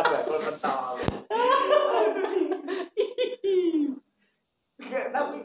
ada 0.00 0.16
kalau 0.24 0.40
pentol 0.40 0.94
Gak, 4.80 5.06
tapi 5.14 5.38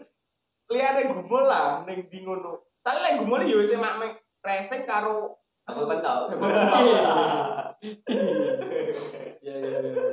lihatnya 0.73 1.11
gumbul 1.13 1.43
lah 1.45 1.85
neng 1.85 2.09
di 2.09 2.25
ngono 2.25 2.65
tapi 2.81 2.97
lek 3.03 3.21
gumbul 3.21 3.45
ya 3.45 3.61
wis 3.61 3.77
mak 3.77 4.01
mek 4.01 4.13
racing 4.41 4.87
karo 4.89 5.37
Aku 5.65 5.89
kan 5.89 5.97
tahu. 5.97 6.29
Iya 9.41 9.55
iya 9.57 9.77
iya. 9.81 10.05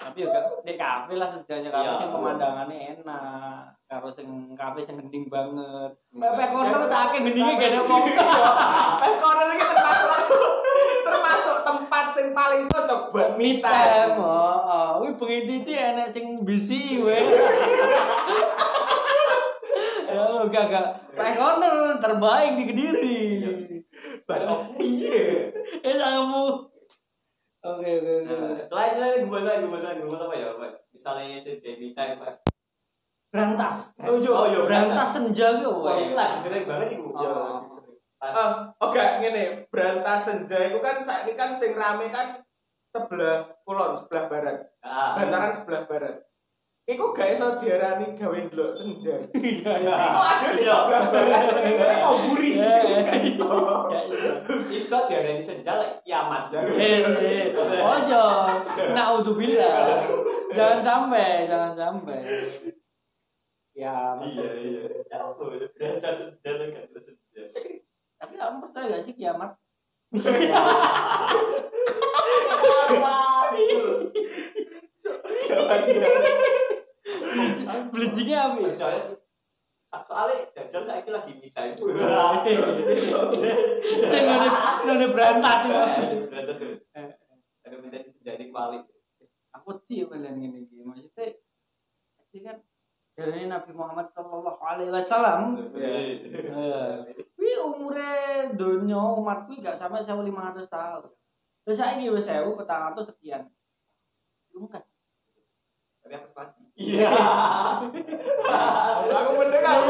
Tapi 0.00 0.24
ya 0.24 0.28
kan 0.32 0.44
di 0.64 0.74
kafe 0.80 1.12
lah 1.20 1.28
setidaknya 1.28 1.68
kafe 1.68 1.84
Iya. 1.84 2.00
sing 2.00 2.08
pemandangannya 2.08 2.76
enak. 2.96 3.60
Karo 3.84 4.08
sing 4.08 4.56
kafe 4.56 4.80
sing 4.80 4.96
gending 4.96 5.28
banget. 5.28 5.92
Pepe 6.08 6.44
corner 6.48 6.82
saking 6.88 7.22
gendingnya 7.28 7.54
gak 7.60 7.68
ada 7.76 7.80
wong. 7.84 8.04
eh 9.04 9.14
corner 9.20 9.48
iki 9.52 9.64
termasuk 9.68 10.10
termasuk 11.04 11.56
tempat 11.68 12.04
sing 12.16 12.26
paling 12.32 12.64
cocok 12.64 13.12
buat 13.12 13.36
me 13.36 13.60
time 13.60 14.16
oh, 14.16 15.04
wih 15.04 15.12
bengi 15.20 15.44
titi 15.44 15.76
enak 15.76 16.08
sing 16.08 16.48
bisi 16.48 17.04
we. 17.04 17.20
Ya 20.10 20.26
lu 20.26 20.50
gak 20.50 20.66
Pepe 21.14 21.38
corner 21.38 22.00
terbaik 22.00 22.56
di 22.56 22.64
Kediri. 22.66 23.20
Bapak 24.26 24.74
piye 24.74 25.52
Eh 25.84 25.94
kamu. 25.94 26.70
Oke 27.60 27.90
oke 28.00 28.12
oke. 28.24 28.36
Selain 28.96 29.22
gue 29.26 29.40
selain 29.42 29.98
gue 30.02 30.18
apa 30.18 30.34
ya, 30.34 30.48
Pak? 30.58 30.72
Misalnya 30.90 31.38
si 31.44 31.52
Debbie 31.62 31.94
time, 31.94 32.16
Pak. 32.18 32.34
Berantas. 33.30 33.94
Oh, 34.02 34.18
iya, 34.18 34.32
oh, 34.34 34.46
iya, 34.50 34.58
berantas 34.66 35.08
senja 35.14 35.46
gue. 35.62 35.70
Wah, 35.70 35.94
ini 35.98 36.14
lagi 36.18 36.36
sering 36.42 36.66
banget 36.66 36.98
iku. 36.98 37.14
Oh. 37.14 37.62
Oh 38.20 38.88
gak 38.92 39.24
ngene, 39.24 39.64
berantas 39.72 40.28
senja 40.28 40.68
itu 40.68 40.78
kan 40.84 41.00
saiki 41.00 41.32
kan 41.32 41.56
sing 41.56 41.72
rame 41.72 42.12
kan 42.12 42.44
sebelah 42.92 43.48
kulon, 43.64 43.96
sebelah 43.96 44.28
barat. 44.28 44.56
ah, 44.84 45.16
Bantaran 45.16 45.56
sebelah 45.56 45.88
barat. 45.88 46.20
Iku 46.90 47.14
gak 47.14 47.38
iso 47.38 47.54
diarani 47.62 48.18
gawe 48.18 48.34
ndelok 48.34 48.74
senja. 48.74 49.14
Iya 49.38 49.74
Iku 49.78 50.18
ada 50.26 50.48
di 50.50 50.62
sebelah 50.66 51.06
barat, 51.14 51.62
ini 51.62 51.86
mau 52.02 52.18
buri. 52.26 52.58
Iya, 52.58 52.74
iya. 52.82 52.98
Gak 53.06 53.22
iso. 53.30 53.46
Iya. 53.94 54.00
iso 54.74 54.98
dia 55.06 55.22
dari 55.22 55.38
senja 55.38 55.78
lek 55.78 56.02
kiamat 56.02 56.50
jar. 56.50 56.66
Eh, 56.66 57.06
eh, 57.06 57.46
ojo, 57.78 58.24
naudzubillah. 58.90 60.02
Jangan 60.50 60.80
sampai, 60.82 61.46
jangan 61.46 61.78
sampai. 61.78 62.26
Ya, 63.70 64.18
Iya, 64.18 64.50
iya. 64.58 64.90
Ya 65.06 65.30
tapi 68.20 68.34
kamu 68.36 68.56
percaya 68.66 68.98
gak 68.98 69.02
sih 69.06 69.14
kiamat? 69.14 69.54
Apa 72.90 73.54
itu? 73.54 74.10
Belijinya 78.20 78.52
apa 78.52 78.60
ya? 78.60 78.76
Percaya 78.76 79.00
sih. 79.00 79.16
Soalnya 80.04 80.44
Dajjal 80.52 80.84
saya 80.84 81.00
lagi 81.08 81.40
me 81.40 81.48
time. 81.56 81.72
Ini 81.72 81.88
nggak 84.92 85.12
berantas 85.16 85.60
ya. 85.64 85.80
Berantas 86.28 86.60
kan. 86.92 87.16
Ada 87.64 87.80
minta 87.80 87.96
jadi 88.04 88.44
kuali. 88.52 88.84
Aku 89.56 89.72
sih 89.88 90.04
kalian 90.04 90.36
gini 90.36 90.68
gini. 90.68 90.84
Maksudnya, 90.84 91.32
ini 92.30 92.38
kan 92.44 92.60
dari 93.16 93.48
Nabi 93.48 93.72
Muhammad 93.72 94.12
Shallallahu 94.12 94.60
Alaihi 94.60 94.92
Wasallam. 94.92 95.64
Eh, 95.80 96.28
Wih 97.40 97.56
umure 97.64 98.52
dunia 98.54 99.00
umatku 99.16 99.64
gak 99.64 99.80
sampai 99.80 100.04
sewu 100.04 100.20
lima 100.22 100.52
ratus 100.52 100.68
tahun. 100.68 101.08
Terus 101.64 101.76
saya 101.80 101.96
ini 101.98 102.12
wis 102.12 102.28
sewu 102.28 102.52
petang 102.54 102.92
ratus 102.92 103.08
sekian. 103.10 103.48
Lu 104.54 104.68
kan? 104.70 104.84
Tapi 106.04 106.14
aku 106.14 106.30
mati. 106.36 106.69
Iya. 106.80 107.12
Aku 109.20 109.30
mendengar. 109.36 109.84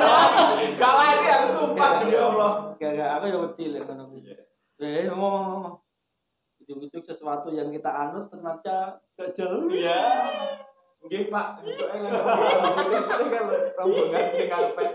Gak 0.75 0.95
lagi 0.99 1.29
aku 1.31 1.47
sumpah 1.55 2.03
demi 2.03 2.19
Allah. 2.19 2.75
Gak 2.83 2.91
gak 2.99 3.11
aku 3.15 3.25
ya 3.31 3.39
wedi 3.39 3.65
lek 3.71 3.87
ngono 3.87 4.11
kuwi. 4.11 4.35
Eh 4.83 5.07
ngomong 5.07 5.33
ngomong. 5.47 5.75
Ujuk-ujuk 6.67 7.07
sesuatu 7.07 7.55
yang 7.55 7.71
kita 7.71 7.89
anut 7.89 8.27
ternyata 8.27 8.99
gak 9.15 9.31
jauh. 9.39 9.71
Iya. 9.71 10.03
Nggih, 11.07 11.31
Pak. 11.31 11.47
Kan 11.63 12.01
rombongan 13.79 14.25
dengan 14.35 14.65
pet. 14.75 14.93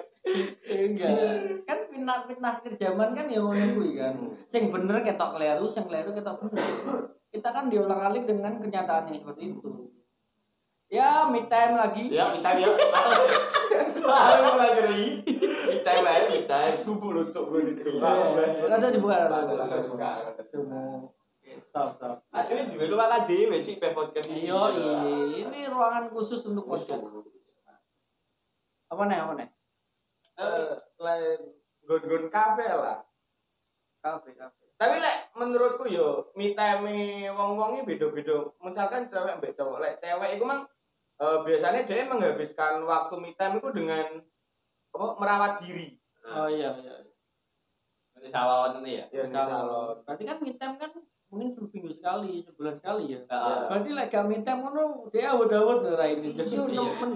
Enggak. 0.67 1.15
Kan 1.63 1.79
fitnah-fitnah 1.87 2.55
kerjaman 2.59 3.15
kan 3.15 3.25
ya 3.31 3.39
ngono 3.39 3.65
kuwi 3.79 3.95
kan. 3.95 4.35
Sing 4.51 4.67
bener 4.67 4.99
ketok 4.99 5.39
keliru, 5.39 5.65
sing 5.71 5.87
keliru 5.87 6.11
ketok 6.11 6.43
bener. 6.43 6.67
Kita 7.31 7.55
kan 7.55 7.71
diulang-alik 7.71 8.27
dengan 8.27 8.59
kenyataan 8.59 9.11
yang 9.11 9.23
seperti 9.23 9.55
itu. 9.55 9.95
Ya, 10.95 11.27
me 11.27 11.43
time 11.51 11.75
lagi. 11.75 12.07
Ya, 12.07 12.31
kita 12.31 12.49
ya. 12.55 12.71
Selalu 13.99 14.39
mulai 14.47 14.69
ngeri. 14.79 15.05
Kita 15.75 15.91
lah, 15.99 16.23
kita. 16.31 16.59
Subuh 16.79 17.11
lucu 17.11 17.35
gue 17.35 17.61
lucu. 17.67 17.99
Nanti 17.99 18.95
dibuka 18.95 19.27
nanti 19.27 19.53
Langsung 19.59 19.91
dibuka. 19.91 20.09
buka. 20.31 20.43
Tunggu. 20.47 21.11
Stop, 21.67 21.99
stop. 21.99 22.15
Aduh, 22.31 22.71
juga 22.71 22.85
lu 22.87 22.95
makan 22.95 23.21
di 23.27 23.37
Meci 23.51 23.75
podcast 23.75 24.27
ini. 24.31 24.47
Yo, 24.47 24.71
ini 25.35 25.67
ruangan 25.67 26.07
khusus 26.07 26.47
untuk 26.47 26.63
podcast. 26.63 27.03
Apa 28.87 29.03
nih, 29.11 29.17
apa 29.19 29.33
nih? 29.35 29.47
Eh, 30.39 30.73
Selain 30.95 31.39
gon-gon 31.83 32.31
kafe 32.31 32.65
lah. 32.71 33.03
Kafe, 33.99 34.31
kafe. 34.31 34.63
Tapi 34.75 34.99
lek 34.99 35.31
menurutku 35.39 35.87
yo 35.87 36.35
me 36.35 36.51
time 36.51 36.83
wong-wong 37.31 37.79
ini 37.79 37.87
beda-beda. 37.87 38.51
Misalkan 38.59 39.07
cewek 39.07 39.39
mbek 39.39 39.55
cowok, 39.55 39.79
lek 39.79 40.03
cewek 40.03 40.35
itu 40.35 40.43
mang 40.43 40.67
eh, 41.15 41.37
biasanya 41.43 41.81
dia 41.87 42.07
menghabiskan 42.07 42.83
waktu 42.83 43.15
me 43.19 43.31
time 43.35 43.59
itu 43.59 43.69
dengan 43.71 44.07
apa 44.95 45.07
merawat 45.19 45.53
diri. 45.63 45.99
Oh 46.25 46.47
iya, 46.47 46.73
iya. 46.81 46.95
Nanti 48.15 48.27
salon 48.31 48.81
ini 48.83 48.91
ya. 49.03 49.05
Ya 49.11 49.21
di 49.27 49.35
salon. 49.35 50.01
Berarti 50.07 50.23
kan 50.23 50.37
me 50.39 50.51
time 50.55 50.75
kan 50.79 50.91
mungkin 51.29 51.49
seminggu 51.51 51.91
sekali, 51.91 52.39
sebulan 52.41 52.75
sekali 52.79 53.03
ya. 53.11 53.21
Heeh. 53.27 53.59
Berarti 53.67 53.89
lek 53.91 54.07
gak 54.13 54.25
me 54.25 54.37
time 54.41 54.59
ngono 54.63 55.11
dia 55.11 55.35
awet-awet 55.35 55.79
ora 55.83 56.05
ini. 56.07 56.31
Jadi 56.31 56.55
Iya. 56.55 56.63
nemen. 56.71 57.11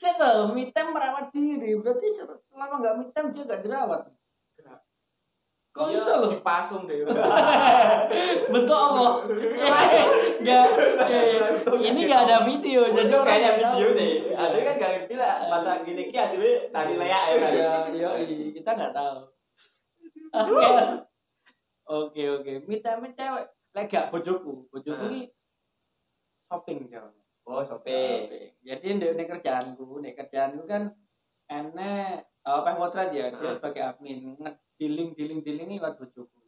Saya 0.00 0.16
tuh 0.16 0.54
me 0.56 0.70
time 0.72 0.90
merawat 0.94 1.26
diri. 1.34 1.76
Berarti 1.76 2.06
selama 2.08 2.74
gak 2.80 2.94
me 2.96 3.04
time 3.10 3.28
dia 3.34 3.42
gak 3.44 3.62
jerawat. 3.66 4.02
Kok 5.70 5.86
Iya, 5.86 5.94
bisa 5.94 6.12
loh? 6.18 6.30
dipasung 6.34 6.82
deh. 6.90 7.06
Bentuk 8.52 8.74
apa? 8.74 9.22
Enggak. 10.42 10.66
Ini 11.78 12.00
enggak 12.10 12.22
ada 12.26 12.36
video, 12.42 12.90
jadi 12.90 13.06
kayaknya 13.06 13.50
nggak 13.54 13.54
video 13.54 13.88
deh. 13.94 14.12
Ada 14.34 14.56
kan 14.66 14.74
gak 14.82 14.90
ngerti 14.98 15.14
lah. 15.14 15.34
Masa 15.46 15.70
gini 15.86 16.10
ki 16.10 16.18
ada 16.18 16.36
tari 16.74 16.94
leak 16.98 17.06
ya. 17.06 17.20
Ya, 17.54 17.70
iya, 17.94 18.10
iya, 18.18 18.46
kita 18.50 18.70
nggak 18.74 18.92
tahu. 18.92 19.18
Oke, 20.34 20.62
oke, 21.86 22.22
oke. 22.42 22.52
Minta 22.66 22.98
minta 22.98 23.14
cewek. 23.14 23.46
Lek 23.70 23.86
gak 23.86 24.10
bojoku, 24.10 24.66
bojoku 24.66 24.98
Nah. 24.98 25.06
ini 25.06 25.30
shopping 26.42 26.90
jauh. 26.90 27.14
Oh, 27.46 27.62
shopping. 27.62 28.26
Jadi 28.66 28.86
di 28.98 29.06
ini 29.06 29.22
kerjaanku, 29.22 30.02
ini 30.02 30.18
kerjaanku 30.18 30.66
kan 30.66 30.90
enek 31.46 32.26
apa 32.42 32.66
yang 32.66 32.78
potret 32.82 33.10
ya, 33.14 33.30
dia 33.30 33.38
Nah. 33.38 33.54
sebagai 33.54 33.82
admin 33.86 34.34
dealing 34.80 35.12
dealing 35.12 35.68
ini 35.68 35.76
buat 35.76 36.00
bojoku. 36.00 36.40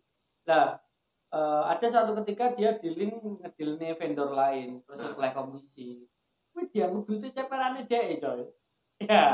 Nah, 0.48 0.80
eh, 1.28 1.62
ada 1.68 1.86
suatu 1.86 2.16
ketika 2.24 2.56
dia 2.56 2.80
dealing 2.80 3.44
ngedealing 3.44 3.92
vendor 4.00 4.32
lain, 4.32 4.80
terus 4.88 5.04
Nah. 5.04 5.12
oleh 5.12 5.30
komisi. 5.30 6.08
Wih, 6.56 6.66
dia 6.72 6.88
duitnya 6.88 7.28
ceperannya 7.30 7.84
dia 7.84 8.16
coy. 8.16 8.48
Ya, 9.02 9.24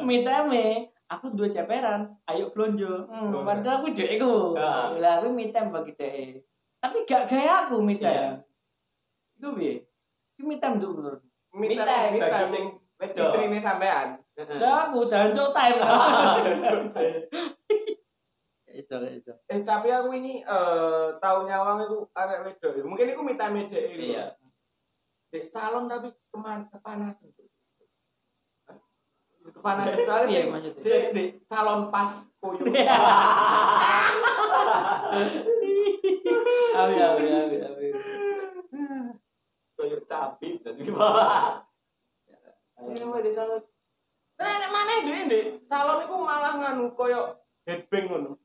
minta 0.00 0.46
me 0.46 0.88
aku 1.10 1.32
dua 1.34 1.50
ceperan 1.50 2.14
ayo 2.28 2.52
blonjo 2.54 3.08
hmm, 3.08 3.34
Oh. 3.34 3.42
padahal 3.42 3.82
aku 3.82 3.90
dek 3.90 4.14
iku 4.14 4.54
Ah. 4.54 4.94
lah 4.94 5.18
aku 5.18 5.32
me 5.32 5.50
time 5.50 5.74
bagi 5.74 5.96
dek 5.96 6.44
tapi 6.78 7.02
gak 7.02 7.26
gaya 7.26 7.66
aku 7.66 7.82
me 7.82 7.98
time 7.98 8.46
itu 9.34 9.48
piye 9.56 9.74
itu 10.38 10.42
time 10.60 10.76
tuh 10.78 10.90
menurut 10.94 11.20
Me 11.50 11.66
Minta 11.66 11.82
time. 11.82 12.46
sing. 12.46 12.66
Istri 12.98 13.42
ini 13.48 13.58
sampean. 13.58 14.20
Lah 14.58 14.86
aku 14.86 15.08
jancuk 15.08 15.50
time 15.50 15.78
lah 15.82 16.38
itu 18.78 18.94
itu 19.10 19.32
Eh 19.50 19.60
tapi 19.62 19.90
aku 19.90 20.14
ini 20.14 20.40
eh 20.40 21.06
tahu 21.18 21.38
nyawang 21.44 21.82
itu 21.84 22.06
arek 22.14 22.38
wedok. 22.46 22.72
ya. 22.78 22.82
Mungkin 22.86 23.06
itu 23.10 23.22
minta 23.22 23.50
mede 23.50 23.78
itu. 23.90 24.14
Iya. 24.14 24.38
Di 25.28 25.42
salon 25.42 25.86
tapi 25.86 26.08
keman 26.30 26.70
kepanasan. 26.70 27.28
Kepanasan 29.48 29.98
soalnya 30.04 30.28
Iya, 30.28 30.40
sih 30.40 30.48
maksudnya. 30.48 30.82
di, 30.84 30.92
di 31.10 31.24
salon 31.44 31.88
pas 31.88 32.10
koyo. 32.38 32.62
Abi 36.78 36.94
abi 36.96 37.24
abi 37.28 37.56
abi. 37.58 37.86
Koyo 39.74 39.98
cabi 40.04 40.58
jadi 40.60 40.80
gimana? 40.80 41.64
Ini 42.78 43.02
mah 43.04 43.18
di 43.18 43.32
sana. 43.32 43.58
Nah, 44.38 44.68
mana 44.70 45.02
dhewe 45.02 45.22
di 45.26 45.40
salon 45.66 46.06
itu 46.06 46.14
malah 46.14 46.52
nganu 46.56 46.94
koyo 46.94 47.34
headbang 47.66 48.06
ngono. 48.06 48.38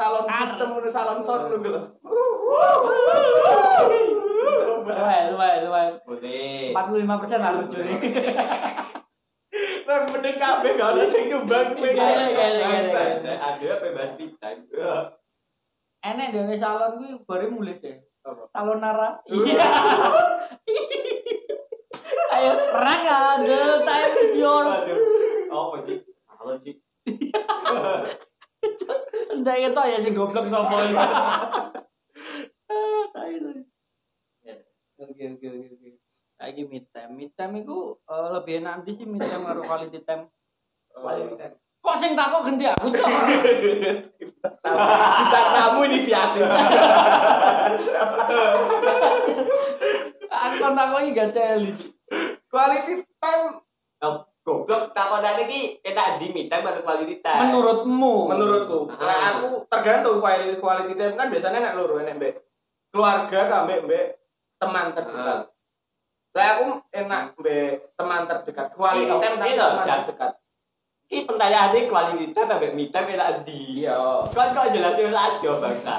Salon 0.00 0.24
sistem 0.32 0.68
ngono, 0.72 0.88
salon 0.88 1.20
sound 1.20 1.52
ngono 1.52 1.68
lho. 1.76 1.82
Lumayan 4.80 5.24
lumayan 5.36 5.60
lumayan. 5.68 5.94
Boleh. 6.08 6.72
45 6.72 7.20
persen 7.20 7.38
lah 7.44 7.52
lucu 7.60 7.78
nih. 7.84 7.96
Nah, 9.90 10.06
mending 10.06 10.38
kabeh 10.38 10.78
gak 10.78 10.94
ada 10.94 11.02
sing 11.02 11.26
nyumbang 11.26 11.74
kowe. 11.74 11.82
Iya, 11.82 11.98
iya, 11.98 12.26
iya, 12.30 12.46
iya, 12.54 12.78
iya. 12.78 13.02
Nah, 13.26 13.58
Ada 13.58 13.82
bebas 13.82 14.14
pita. 14.14 14.54
Enek 16.06 16.30
dene 16.30 16.54
salon 16.54 16.94
kuwi 16.94 17.18
baru 17.26 17.50
mulai 17.50 17.74
deh. 17.82 17.98
Apa? 18.22 18.46
Salon 18.54 18.78
Nara. 18.78 19.18
Iya. 19.26 19.66
Ayo, 22.38 22.52
Rangga, 22.70 23.42
the 23.42 23.82
time 23.82 24.14
is 24.22 24.32
yours. 24.38 24.78
Oh, 25.50 25.74
Cik. 25.82 26.06
Halo, 26.30 26.54
Cik. 26.54 26.78
Entah 29.50 29.66
itu 29.66 29.82
ya 29.82 29.98
sing 29.98 30.14
goblok 30.14 30.46
sapa 30.46 30.86
iki. 30.86 30.94
Ah, 32.70 33.02
tai 33.10 33.34
tai. 33.34 33.66
Oke 35.02 35.24
oke 35.34 35.46
oke 35.50 35.66
oke. 35.74 35.90
Lagi 36.38 36.62
mid 36.70 36.86
time. 36.94 37.18
Mid 37.18 37.34
time 37.34 37.66
iku 37.66 37.98
eh, 37.98 38.28
lebih 38.30 38.62
enak 38.62 38.86
nanti 38.86 38.94
sih 38.94 39.10
mid 39.10 39.18
time 39.18 39.42
karo 39.42 39.66
quality 39.66 39.98
time. 40.06 40.30
Quality 40.94 41.34
time. 41.34 41.58
Kok 41.82 41.96
sing 41.98 42.14
takok 42.14 42.46
ganti 42.46 42.70
aku, 42.70 42.94
Cok? 42.94 43.10
Kita 45.18 45.42
tamu 45.50 45.82
inisiatif. 45.90 46.46
Aku 50.30 50.54
kan 50.62 50.72
takoki 50.78 51.10
gateli. 51.10 51.74
Quality 52.46 53.02
time 53.18 53.66
Oh, 54.00 54.24
goblok 54.46 54.96
takon 54.96 55.20
tadi 55.20 55.44
ki 55.44 55.60
kita 55.84 56.22
di 56.22 56.32
me 56.32 56.39
time 56.50 56.66
atau 56.66 56.82
quality 56.82 57.16
time. 57.22 57.40
Menurutmu? 57.46 58.14
menurutku. 58.26 58.78
Ah. 58.90 59.06
Nah, 59.06 59.18
aku 59.30 59.46
tergantung 59.70 60.18
quality 60.18 60.58
quality 60.58 60.98
time 60.98 61.14
kan 61.14 61.30
biasanya 61.30 61.62
nek 61.62 61.76
loro 61.78 62.02
nek 62.02 62.18
mbek 62.18 62.34
keluarga 62.90 63.46
kambek 63.46 63.86
mbek 63.86 64.06
teman 64.58 64.90
terdekat. 64.90 65.46
Lah 66.34 66.46
aku 66.58 66.66
enak 66.90 67.22
mbek 67.38 67.94
teman 67.94 68.26
terdekat. 68.26 68.66
Quality 68.74 69.06
Iya, 69.06 69.14
time 69.22 69.36
tapi 69.38 69.50
iya, 69.54 69.62
teman 69.62 69.86
terdekat. 69.86 70.32
Ki 71.10 71.18
pertanyaannya 71.26 71.80
quality 71.86 72.26
time 72.34 72.50
apa 72.50 72.66
me 72.74 72.84
time 72.90 73.08
enak 73.14 73.46
di. 73.46 73.86
Iya. 73.86 74.26
Kan 74.34 74.50
kok 74.50 74.74
jelasin 74.74 75.14
saja 75.14 75.50
bangsa. 75.62 75.96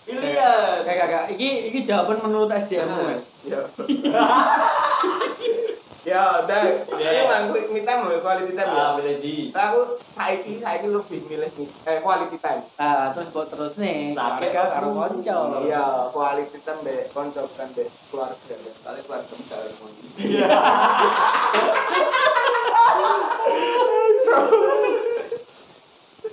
Pilihan. 0.00 0.80
Kayak 0.82 0.98
kakak, 1.06 1.24
iki 1.36 1.70
iki 1.70 1.78
jawaban 1.84 2.18
menurut 2.24 2.50
SDM 2.50 2.88
mu. 2.88 2.98
Ah. 2.98 3.06
kan? 3.14 3.20
Iya. 3.44 3.60
Ya, 6.00 6.40
udah. 6.40 6.60
Iya. 6.96 7.08
Ini 7.12 7.22
mah 7.22 7.40
me 7.68 7.80
time 7.82 8.00
mbek 8.02 8.20
quality 8.20 8.52
time 8.52 8.70
ya. 8.70 8.84
Ah. 8.88 8.96
Nah, 8.96 9.64
aku 9.68 9.80
saiki 10.10 10.56
saiki 10.56 10.88
lebih 10.88 11.20
milih 11.28 11.50
me- 11.54 11.74
eh 11.84 12.00
quality 12.00 12.40
time. 12.40 12.64
Ah, 12.74 13.12
terus 13.12 13.28
kok 13.28 13.46
terus 13.46 13.76
nih, 13.76 14.16
Sakit 14.16 14.48
keluarga 14.48 14.72
karo 14.72 14.88
kanca. 14.96 15.36
Iya, 15.60 15.84
quality 16.08 16.58
time 16.58 16.80
mbek 16.80 17.12
kanca 17.12 17.40
kan 17.50 17.68
mbek 17.68 17.88
keluarga. 18.08 18.54
Kali 18.56 19.00
keluarga 19.02 19.32
bisa 19.34 19.54
harmonis. 19.54 20.12
Iya. 20.16 20.48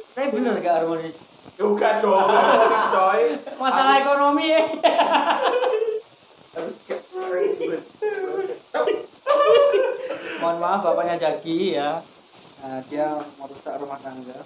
Tapi 0.09 0.27
bener 0.31 0.53
gak 0.57 0.75
harmonis. 0.81 1.15
Juga 1.53 1.97
dong, 1.97 2.29
coy. 2.87 3.21
Masalah 3.57 3.95
ekonomi 3.97 4.45
ya. 4.47 4.61
Harus 6.53 6.75
kayak 6.85 7.01
ribet. 7.27 7.81
Mohon 10.47 10.63
maaf 10.63 10.79
bapaknya 10.79 11.15
Jaki 11.19 11.75
ya. 11.75 11.99
Nah, 12.63 12.79
dia 12.87 13.19
mau 13.35 13.51
rusak 13.51 13.83
rumah 13.83 13.99
tangga. 13.99 14.39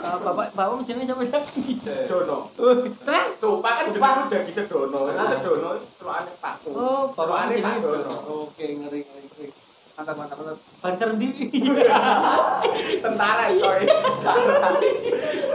Ah, 0.00 0.16
bapak 0.16 0.56
bapak 0.56 0.80
jenenge 0.88 1.12
siapa 1.12 1.28
Jaki? 1.28 1.76
Dono. 2.08 2.48
Terus? 2.56 3.36
Sumpah 3.36 3.72
kan 3.76 3.84
jenengku 3.92 4.32
jadi 4.32 4.48
sedono. 4.48 5.12
Nah, 5.12 5.28
sedono 5.28 5.76
celukane 6.00 6.32
Pakku. 6.40 6.72
Oh, 6.72 7.12
bapak 7.12 7.52
Pak 7.52 7.52
jenenge 7.52 7.84
Dono. 7.84 8.14
Oke, 8.48 8.64
ngeri 8.80 9.04
ngeri 9.04 9.28
ngeri. 9.28 9.46
Mantap 9.92 10.16
mantap 10.16 10.36
mantap. 10.40 10.56
Banser 10.80 11.10
di. 11.20 11.28
Tentara 13.04 13.44
coy. 13.52 13.80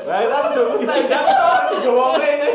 Lah 0.05 0.19
kan 0.29 0.43
jowo 0.53 0.73
stand 0.77 1.09
up 1.09 1.25
to 1.73 1.75
jowone 1.81 2.21
ini. 2.21 2.49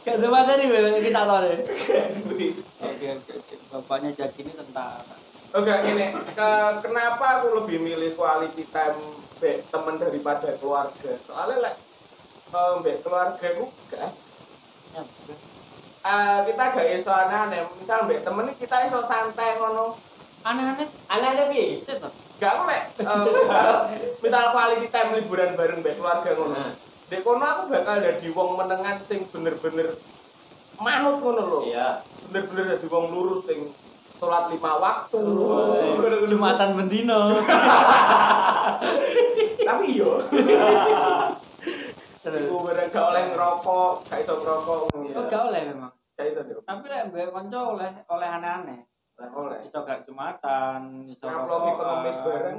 Gak 0.00 0.16
ada 0.16 0.26
materi 0.32 0.64
kita 1.04 1.20
tahu 1.28 1.44
deh. 1.44 1.58
Oke 2.80 3.06
oke. 3.12 3.49
Bapaknya 3.70 4.10
Jaki 4.10 4.42
ini 4.42 4.52
tentara. 4.54 5.14
Oke, 5.50 5.70
ini 5.70 6.14
ke, 6.34 6.50
kenapa 6.82 7.42
aku 7.42 7.58
lebih 7.62 7.78
milih 7.82 8.14
quality 8.18 8.66
time 8.70 8.98
mbek 9.38 9.66
temen 9.70 9.94
daripada 9.98 10.50
keluarga? 10.58 11.10
Soalnya 11.26 11.70
lek 11.70 11.74
eh, 12.54 12.72
mbek 12.82 12.96
keluarga 13.02 13.46
ku 13.58 13.66
gak 13.90 14.10
Ya, 14.90 15.02
eh, 16.02 16.38
kita 16.50 16.62
gak 16.74 16.88
iso 16.98 17.10
aneh-aneh. 17.14 17.62
Misal 17.78 18.10
mbek 18.10 18.26
temen 18.26 18.50
kita 18.58 18.90
iso 18.90 19.02
santai 19.06 19.58
ngono. 19.58 19.94
Aneh-aneh. 20.46 20.86
Piye? 21.50 21.82
Set 21.82 21.98
toh. 22.02 22.10
Gak 22.42 22.50
aku 22.54 22.62
lek 22.66 22.82
eh, 22.98 23.22
misal 23.26 23.70
misal 24.22 24.44
quality 24.54 24.86
time 24.90 25.10
liburan 25.18 25.54
bareng 25.54 25.78
mbek 25.82 25.98
keluarga 25.98 26.30
ngono. 26.34 26.58
Nah. 26.58 26.74
Dek 27.10 27.26
kono 27.26 27.42
aku 27.42 27.62
bakal 27.74 28.02
jadi 28.02 28.26
wong 28.30 28.54
menengan 28.54 29.02
sing 29.02 29.26
bener-bener 29.34 29.98
manut 30.80 31.20
ngono 31.20 31.42
lho. 31.44 31.58
Iya. 31.68 32.00
Bener-bener 32.32 32.64
jadi 32.76 32.86
wong 32.88 33.12
lurus 33.12 33.44
sing 33.44 33.68
sholat 34.20 34.48
lima 34.52 34.72
waktu. 34.80 35.20
Jumatan 36.28 36.70
bendino. 36.76 37.20
Tapi 39.70 39.86
yo, 39.94 40.18
Terus. 42.20 42.42
iku 42.42 42.56
bener 42.66 42.90
gak 42.90 43.06
oleh 43.14 43.22
ngerokok, 43.32 43.92
gak 44.10 44.20
iso 44.20 44.34
ngerokok. 44.42 44.78
Oh, 45.14 45.24
gak 45.30 45.42
oleh 45.46 45.60
memang. 45.72 45.92
Gak 46.18 46.26
iso 46.32 46.40
deh. 46.42 46.58
Tapi 46.66 46.84
lek 46.90 47.06
mbek 47.08 47.30
kanca 47.32 47.58
oleh 47.70 47.90
oleh 48.10 48.28
aneh-aneh. 48.28 48.80
Gak 49.14 49.30
oleh. 49.30 49.58
Iso 49.62 49.78
gak 49.86 50.02
jumatan, 50.04 51.06
iso 51.06 51.24
di 51.30 51.72
pengemis 51.78 52.18
bareng. 52.20 52.58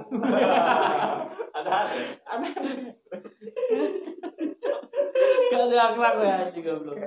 Ada. 1.57 1.69
Aneh. 2.31 2.51
Gak 5.51 5.61
ada 5.67 5.77
akhlak 5.91 6.15
ya 6.23 6.37
juga 6.55 6.71
belum. 6.79 6.97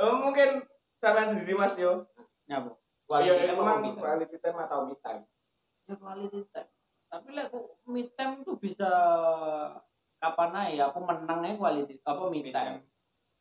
Oh, 0.00 0.16
mungkin 0.16 0.64
sama 0.96 1.28
sendiri 1.28 1.52
Mas 1.52 1.76
Tio. 1.76 2.08
Nyapa? 2.48 2.72
Iya, 3.20 3.52
time 3.52 3.58
apa 3.60 3.84
emang 3.84 3.98
quality 3.98 4.36
time 4.40 4.58
atau 4.64 4.88
me 4.88 4.96
time? 5.04 5.22
Ya 5.84 5.94
quality 5.98 6.40
time. 6.48 6.70
Tapi 7.10 7.28
lek 7.36 7.46
kok 7.52 7.64
me 7.84 8.02
time 8.16 8.34
tuh 8.40 8.56
bisa 8.56 8.88
kapan 10.16 10.52
aja 10.54 10.88
aku 10.88 11.02
menang 11.04 11.42
aja 11.44 11.58
quality 11.58 12.00
apa 12.00 12.22
me 12.32 12.40
time. 12.48 12.76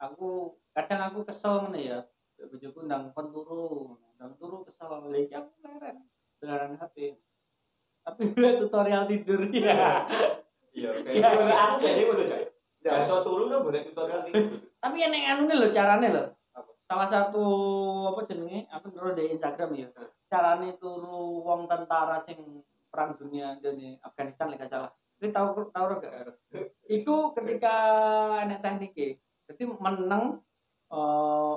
Aku 0.03 0.57
kadang 0.75 1.01
aku 1.07 1.23
kesel 1.23 1.69
ngene 1.69 1.79
ya. 1.79 1.99
Bojoku 2.39 2.87
ndang 2.87 3.11
kon 3.15 3.31
turu, 3.31 3.99
ndang 4.15 4.35
turu 4.35 4.63
kesel 4.67 5.07
lagi 5.07 5.31
aku 5.31 5.51
leren. 5.63 6.07
Beneran 6.43 6.75
HP. 6.75 7.19
Tapi 8.03 8.21
gue 8.35 8.51
tutorial 8.59 9.07
tidur 9.07 9.47
ya. 9.53 10.03
Iya, 10.75 10.89
Iya. 11.03 11.03
kayak 11.03 11.15
gitu. 11.23 11.53
aku 11.55 11.75
jadi 11.83 12.01
udah 12.03 12.25
coy. 12.25 12.43
Ya. 12.79 12.91
Kan 12.95 13.01
so 13.03 13.21
turu 13.23 13.47
kan 13.47 13.59
boleh 13.63 13.79
tutorial 13.87 14.27
gitu. 14.27 14.59
Tapi 14.79 14.95
yang 14.97 15.11
anu 15.13 15.41
nih 15.45 15.55
loh 15.59 15.69
caranya 15.69 16.09
loh. 16.09 16.27
Apa? 16.89 17.05
Salah 17.05 17.09
satu 17.29 17.45
apa 18.09 18.25
jenenge? 18.25 18.65
Aku 18.73 18.89
ngerti 18.89 19.21
di 19.21 19.23
Instagram 19.37 19.69
ya. 19.77 19.87
Caranya 20.25 20.73
turu 20.81 21.45
wong 21.45 21.69
tentara 21.69 22.17
sing 22.17 22.65
perang 22.89 23.13
dunia 23.13 23.61
dari 23.61 23.93
Afghanistan 24.01 24.49
lek 24.49 24.65
salah. 24.65 24.89
Ini 25.21 25.29
tahu 25.29 25.69
tahu 25.69 25.85
gak? 26.01 26.33
Iku 26.89 27.37
ketika 27.37 27.75
enek 28.41 28.65
teknik 28.65 29.21
Jadi 29.45 29.63
menang 29.77 30.41
eh 30.89 31.55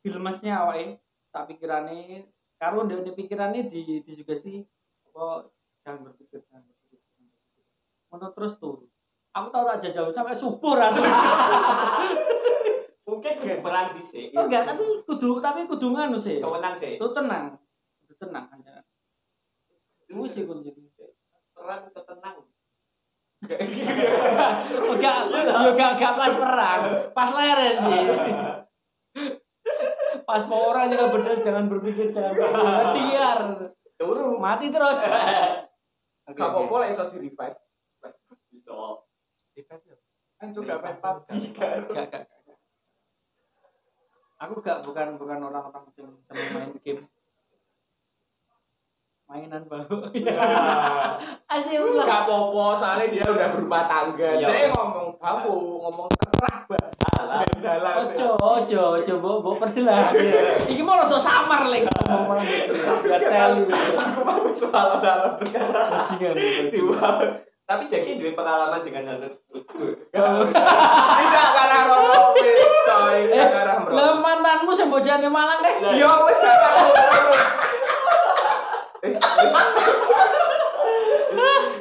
filmesnya 0.00 0.64
awake 0.64 0.96
tak 1.28 1.52
pikirane 1.52 2.24
karo 2.56 2.88
ndek 2.88 3.12
pikirannya 3.12 3.68
di 3.68 4.00
disugesti 4.00 4.64
apa 5.12 5.52
jangan 5.84 6.08
berpikir 6.08 6.40
jangan 6.48 6.64
berpikir 6.64 6.98
jangan 7.04 7.28
berpikir 7.28 7.64
Ngono 8.08 8.26
terus 8.32 8.56
tuh 8.56 8.88
aku 9.36 9.48
tahu 9.52 9.64
tak 9.68 9.78
jajal 9.84 10.08
sampai 10.08 10.32
subuh 10.32 10.72
ra 10.80 10.88
Kudu 13.48 13.64
perang 13.64 13.88
dhisik. 13.96 14.36
oh 14.36 14.44
enggak 14.44 14.68
tapi 14.68 14.84
kudu 15.08 15.40
tapi 15.40 15.64
kudu 15.64 15.86
nganu 15.96 16.20
sih 16.20 16.36
kemenang 16.36 16.74
sih. 16.76 17.00
lu 17.00 17.08
tenang 17.16 17.56
Kudu 18.04 18.14
tenang 18.20 18.44
aja 18.52 18.84
Itu 20.04 20.24
sih 20.28 20.44
kuncinya 20.44 20.84
Perang 21.56 21.88
tenang. 21.90 22.36
Enggak, 23.38 25.16
enggak 25.30 25.90
enggak 25.94 26.12
pas 26.18 26.34
perang, 26.34 26.80
pas 27.14 27.30
leren 27.30 27.76
sih. 27.86 28.02
Pas 30.26 30.42
mau 30.44 30.68
orang 30.74 30.90
jangan 30.90 31.08
bener, 31.14 31.34
jangan 31.40 31.64
berpikir, 31.70 32.10
jangan 32.12 32.34
berpikir, 32.34 33.04
liar, 33.14 33.38
Turu. 33.96 34.36
mati 34.42 34.68
terus. 34.68 35.00
Oke, 36.28 36.36
Gak 36.36 36.44
oke. 36.44 36.68
apa-apa 36.68 36.74
lah 36.84 36.88
iso 36.92 37.04
di 37.08 37.18
revive. 37.24 37.56
Bisa. 38.52 38.76
Kan 40.38 40.48
juga 40.52 40.78
main 40.84 40.98
PUBG 41.00 41.56
kan. 41.56 41.82
Enggak, 41.88 42.04
enggak, 42.10 42.37
enggak 44.68 44.84
bukan 44.84 45.08
bukan 45.16 45.38
orang-orang 45.48 45.84
yang 45.96 46.12
senang 46.28 46.48
main 46.52 46.72
game. 46.84 47.02
Mainan 49.24 49.64
baru. 49.64 49.96
Asik 51.48 51.76
Gak 51.80 51.84
ulah. 51.84 52.04
apa-apa, 52.04 52.64
soalnya 52.76 53.06
dia 53.12 53.24
udah 53.28 53.48
berumah 53.52 53.84
tangga. 53.88 54.28
Iya. 54.36 54.48
Dia 54.48 54.68
ngomong 54.72 55.16
kamu, 55.16 55.52
ngomong 55.88 56.08
terserah. 56.12 56.56
Dalam. 57.58 57.94
Ojo, 58.08 58.28
ojo, 58.36 58.80
ojo, 59.00 59.12
mbok 59.20 59.36
mbok 59.40 59.56
perjelas. 59.64 60.12
Iki 60.72 60.80
mau 60.84 61.00
rada 61.00 61.16
samar 61.16 61.64
lek 61.72 61.88
ngomong 61.88 62.24
malah 62.28 62.44
gitu. 62.44 62.72
Enggak 62.76 63.20
teli. 63.24 63.62
Aku 63.96 64.20
mau 64.20 64.48
soal 64.52 65.00
dalam 65.00 65.32
Bajingan. 65.40 66.34
Tiba. 66.68 67.08
Tapi 67.68 67.84
Jaki 67.84 68.16
duwe 68.16 68.32
pengalaman 68.32 68.80
dengan 68.80 69.04
hal 69.06 69.18
tersebut. 69.20 69.60
Tidak 70.08 71.48
karena 71.52 71.78
Rono 71.84 72.32
coy, 72.32 73.18
Eh, 73.20 73.28
tidak 73.28 73.50
karena 73.52 73.74
Rono. 73.78 73.92
lah 73.92 74.10
mantanmu 74.16 74.72
sing 74.72 74.88
bojane 74.88 75.28
Malang 75.28 75.60
deh. 75.60 75.74
Rono. 75.76 76.24
Wis 76.24 76.40
wis 79.04 79.20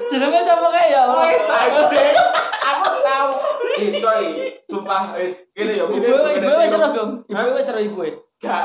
Jenenge 0.08 0.40
sapa 0.44 0.68
kae 0.70 0.88
ya? 0.92 1.04
Wis 1.08 1.46
aja. 1.48 1.84
Aku 2.68 2.86
tahu. 3.00 3.30
Eh 3.78 3.90
coy, 3.98 4.26
sumpah 4.68 5.16
wis 5.16 5.40
gini 5.52 5.80
yo. 5.80 5.88
Ibu 5.88 6.04
ibu 6.04 6.52
wis 6.52 6.72
gem. 6.76 7.10
Ibu 7.26 7.50
wis 7.56 7.72
ora 7.72 7.80
ibu. 7.80 8.04
Gak, 8.38 8.64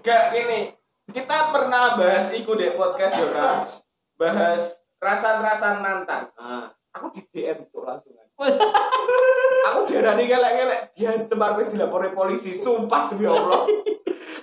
gak 0.00 0.22
gini. 0.30 0.70
Kita 1.06 1.50
pernah 1.50 1.98
bahas 1.98 2.30
iku 2.30 2.54
deh 2.54 2.78
podcast 2.78 3.18
yo 3.18 3.34
kan. 3.34 3.66
Bahas 4.14 4.75
rasan-rasan 5.00 5.84
mantan. 5.84 6.28
Ah. 6.36 6.72
Aku 6.96 7.12
di 7.12 7.20
DM 7.28 7.68
tuh 7.68 7.84
langsung. 7.84 8.16
Aku 9.72 9.78
diarani 9.88 10.24
gelek-gelek 10.28 10.92
dia 10.96 11.12
tempat 11.24 11.56
gue 11.56 11.72
dilapori 11.72 12.12
polisi 12.12 12.52
sumpah 12.52 13.08
demi 13.08 13.24
Allah 13.28 13.64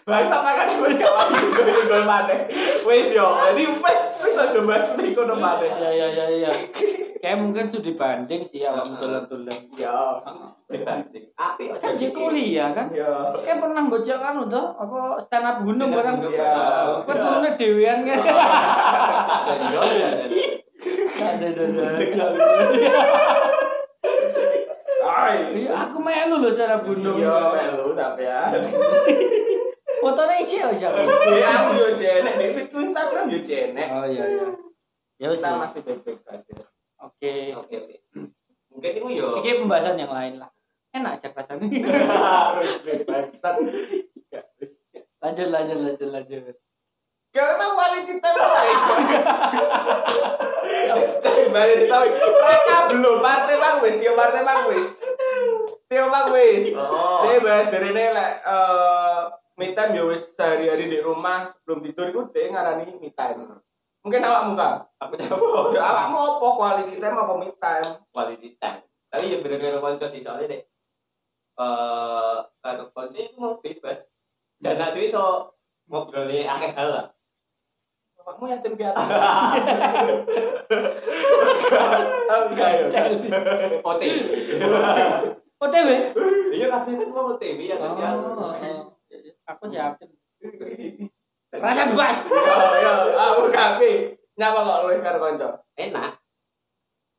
bahasa 0.03 0.43
makan 0.43 0.83
wis 0.83 0.99
gak 0.99 1.13
wani 1.15 1.39
gol 1.87 2.03
maneh 2.03 2.39
wis 2.83 3.15
yo 3.15 3.23
jadi 3.39 3.63
wis 3.71 3.99
wis 4.19 4.35
aja 4.35 4.59
bahas 4.67 4.91
niku 4.99 5.23
no 5.23 5.39
maneh 5.39 5.71
Ya 5.79 5.89
ya 5.95 6.07
ya 6.11 6.25
ya. 6.49 6.51
Kayak 7.23 7.39
mungkin 7.39 7.63
sudah 7.63 7.87
dibanding 7.87 8.43
sih 8.43 8.67
awak 8.67 8.83
tulen-tulen. 8.99 9.59
ya 9.73 10.11
Dibanding. 10.67 11.31
Api 11.33 11.71
Kan 11.73 11.95
je 11.95 12.11
kuliah 12.11 12.75
kan? 12.75 12.91
ya 12.91 13.31
Kayak 13.39 13.63
pernah 13.63 13.87
bocah 13.87 14.17
kan 14.19 14.35
untuk 14.37 14.75
apa 14.75 14.99
stand 15.17 15.47
up 15.47 15.57
gunung 15.63 15.87
barang. 15.89 16.19
gunung, 16.19 16.35
ya. 16.35 16.51
Kok 17.01 17.15
turunnya 17.15 17.51
dewean 17.55 18.03
kan? 18.03 18.19
Sadar 19.23 19.55
yo. 19.63 19.81
Ada 21.15 21.45
ada 21.47 21.63
ada. 21.63 22.25
ay 25.05 25.35
Iya, 25.55 25.71
Aku 25.79 25.97
melu 25.99 26.35
loh 26.39 26.51
stand 26.51 26.73
up 26.73 26.83
gunung. 26.83 27.15
iya 27.15 27.37
melu 27.53 27.95
sampean 27.95 28.51
Fotonya 29.95 30.35
isi 30.37 30.59
aja. 30.59 30.91
aku 30.91 31.71
yo 31.73 31.87
jenek 31.95 32.35
di 32.35 32.45
Instagram 32.67 33.31
yo 33.31 33.39
jenek 33.39 33.87
Oh 33.87 34.03
iya 34.03 34.27
iya. 34.27 34.47
Ya 35.15 35.27
wis. 35.31 35.39
ya. 35.39 35.55
masih 35.55 35.79
baik-baik 35.79 36.19
saja 36.19 36.67
Oke. 37.23 37.55
Oke, 37.55 37.75
oke. 37.79 37.95
Mungkin 38.67 38.91
itu 38.99 39.07
yo. 39.15 39.39
Ini 39.39 39.63
pembahasan 39.63 39.95
yang 39.95 40.11
lain 40.11 40.43
lah. 40.43 40.51
Enak 40.91 41.23
aja 41.23 41.31
rasanya. 41.31 41.71
harus 42.51 42.83
wis. 44.59 44.83
lanjut 45.23 45.47
lanjut 45.47 45.79
lanjut 45.79 46.09
lanjut. 46.11 46.55
Emang 47.31 47.71
quality 47.79 48.19
time 48.19 48.39
baik. 48.43 48.77
Balik 51.47 51.75
di 51.79 51.87
tahun. 51.87 52.11
Raka 52.19 52.77
belum. 52.91 53.17
Partai 53.23 53.55
bang 53.55 53.77
wis. 53.79 53.95
Tio 54.03 54.13
partai 54.19 54.41
bang 54.43 54.61
wis. 54.67 54.87
Tio 55.87 56.05
bang 56.11 56.27
wis. 56.27 56.65
Oh. 56.75 57.23
Ini 57.23 57.39
bahas 57.39 57.71
dari 57.71 57.87
ini 57.87 58.03
lek 58.11 58.31
eh 58.43 59.19
me 59.55 59.71
time 59.71 59.95
ya 59.95 60.03
wis 60.11 60.27
sehari-hari 60.35 60.91
di 60.91 60.99
rumah 60.99 61.47
sebelum 61.47 61.87
tidur 61.87 62.11
itu 62.11 62.21
dia 62.35 62.51
ngarani 62.51 62.99
me 62.99 63.15
time. 63.15 63.63
Mungkin 64.03 64.19
awak 64.19 64.43
muka. 64.51 64.83
Aku 64.99 65.15
jawab. 65.15 65.71
Awakmu 65.71 66.19
apa 66.19 66.47
quality 66.59 66.99
time 66.99 67.15
apa 67.15 67.33
me 67.39 67.47
time? 67.55 67.87
Quality 68.11 68.49
time. 68.59 68.83
Tapi 69.07 69.31
ya 69.31 69.39
bener-bener 69.39 69.79
konco 69.79 70.05
sih 70.11 70.19
soalnya 70.19 70.59
deh. 70.59 70.61
Eh, 71.55 72.37
karo 72.59 72.91
konco 72.91 73.15
itu 73.15 73.39
mau 73.39 73.63
bebas. 73.63 74.03
Dan 74.59 74.75
nanti 74.75 75.07
iso 75.07 75.55
ngobrolnya 75.87 76.51
akeh 76.51 76.75
hal 76.75 76.89
lah. 76.91 77.07
Awakmu 78.19 78.51
yatim 78.51 78.75
piatu. 78.75 78.99
Enggak 82.33 82.69
ya. 82.75 82.91
OTW. 83.79 84.15
OTW. 85.63 85.89
Iya 86.51 86.67
kabeh 86.67 86.93
kan 86.99 87.07
mau 87.07 87.39
OTW 87.39 87.59
ya 87.71 87.79
kan. 87.79 87.95
Aku 89.47 89.63
siapin. 89.71 90.11
Rasa 91.53 91.93
bebas. 91.93 92.17
Ya 92.25 92.57
ya, 92.81 92.93
aku 93.29 93.53
kape. 93.53 94.17
Nyapa 94.33 94.59
kok 94.65 94.79
luwih 94.85 94.99
karo 95.05 95.17
kanca? 95.21 95.61
Enak. 95.77 96.17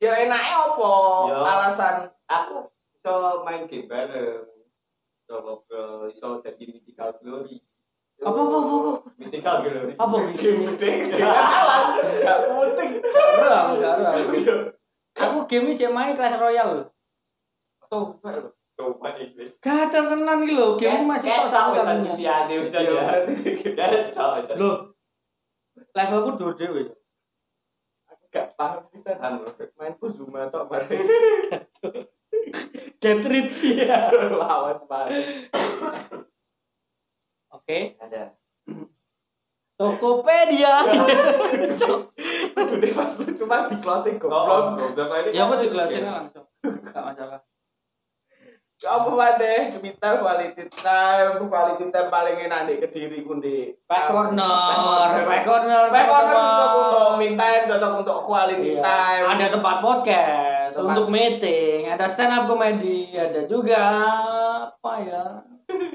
Ya 0.02 0.12
enaknya 0.26 0.54
apa? 0.74 0.92
Ya. 1.30 1.38
Alasan 1.38 1.96
Aku 2.24 2.72
iso 2.98 3.14
main 3.46 3.68
game 3.70 3.86
bareng. 3.86 4.48
Iso 5.22 5.34
ngobrol, 5.38 6.10
iso 6.10 6.42
jadi 6.42 6.64
mythical 6.66 7.14
glory. 7.22 7.62
Apa 8.24 8.40
apa 8.40 8.56
apa 8.58 8.72
apa. 8.74 8.92
Mythical 9.20 9.56
glory. 9.62 9.94
Apa 9.94 10.16
game 10.40 10.62
game 10.80 11.06
kalah, 11.14 12.00
gak 12.24 12.38
penting. 12.48 12.90
Enggak, 13.04 13.62
enggak, 13.70 13.94
enggak. 14.00 14.14
Iya. 14.34 14.56
Aku 15.14 15.38
game 15.46 15.78
cek 15.78 15.94
main 15.94 16.16
Clash 16.18 16.40
Royale. 16.42 16.90
Tuh, 17.86 18.18
ada 18.74 20.00
tenan 20.10 20.38
iki 20.42 20.52
lho, 20.52 20.74
game 20.74 21.06
masih 21.06 21.30
pesan 21.30 21.78
satunya. 21.78 22.10
usianya 22.10 22.54
bisa 22.58 22.78
Iya, 22.82 23.22
ya. 23.22 24.54
Loh. 24.58 24.90
Levelku 25.94 26.30
dua 26.34 26.52
dewe. 26.54 26.82
aku 28.06 28.24
gak 28.30 28.50
paham 28.58 28.82
bisa 28.90 29.14
Anu. 29.18 29.46
mainku 29.78 30.10
Zuma 30.10 30.50
tok 30.50 30.66
bareng. 30.66 31.06
Rich 33.04 33.58
ya. 33.84 34.10
Lawas 34.32 34.82
banget. 34.90 35.50
Oke. 37.52 37.94
Ada. 38.00 38.34
Tokopedia. 39.78 40.74
Deh 42.54 42.92
pas 42.94 43.10
cuma 43.12 43.66
di 43.70 43.76
closing 43.78 44.16
Oh, 44.24 44.30
goblok. 44.30 44.94
goblok 44.94 45.08
lagi. 45.10 45.30
ya 45.30 45.46
aku 45.46 45.54
di 45.62 45.68
kelasnya 45.70 46.10
langsung. 46.10 46.46
Enggak 46.62 47.02
masalah. 47.06 47.38
Apa 48.84 49.08
wae 49.08 49.72
kita 49.72 50.20
quality 50.20 50.64
time, 50.76 51.40
quality 51.48 51.84
time 51.88 52.08
paling 52.08 52.36
enak 52.36 52.68
di 52.68 52.74
Kediri 52.76 53.24
ku 53.24 53.40
di 53.40 53.72
Back 53.88 54.12
corner, 54.12 55.24
back 55.24 55.44
corner. 55.48 55.88
Back 55.88 56.06
corner 56.06 56.36
cocok 56.36 56.72
untuk 56.76 57.08
me 57.16 57.28
time, 57.32 57.62
cocok 57.64 57.92
untuk 58.04 58.18
quality 58.22 58.70
Iya. 58.76 58.82
time. 58.84 59.24
Ada 59.32 59.46
tempat 59.56 59.76
podcast 59.80 60.72
Tempat- 60.76 60.88
untuk 60.92 61.06
meeting, 61.08 61.80
ada 61.88 62.04
stand 62.04 62.32
up 62.32 62.44
comedy, 62.44 63.12
ada 63.12 63.40
juga 63.44 63.82
apa 64.68 64.92
ya? 65.00 65.24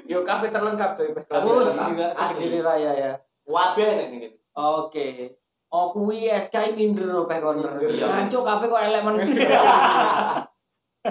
Yo 0.04 0.26
kafe 0.26 0.50
terlengkap 0.50 0.98
Aku 0.98 1.46
corner. 1.62 1.70
juga. 1.94 2.08
Kediri 2.12 2.60
Raya 2.60 2.92
ya. 2.92 3.12
Wabe 3.46 3.86
nek 3.86 4.08
ngene. 4.10 4.28
Oke. 4.56 5.38
Oh 5.70 5.94
kuwi 5.94 6.26
SK 6.26 6.74
minder 6.74 7.30
back 7.30 7.46
corner. 7.46 7.78
Gancuk 7.78 8.42
kafe 8.42 8.66
kok 8.66 8.82
elek 8.82 9.02
men. 9.06 9.16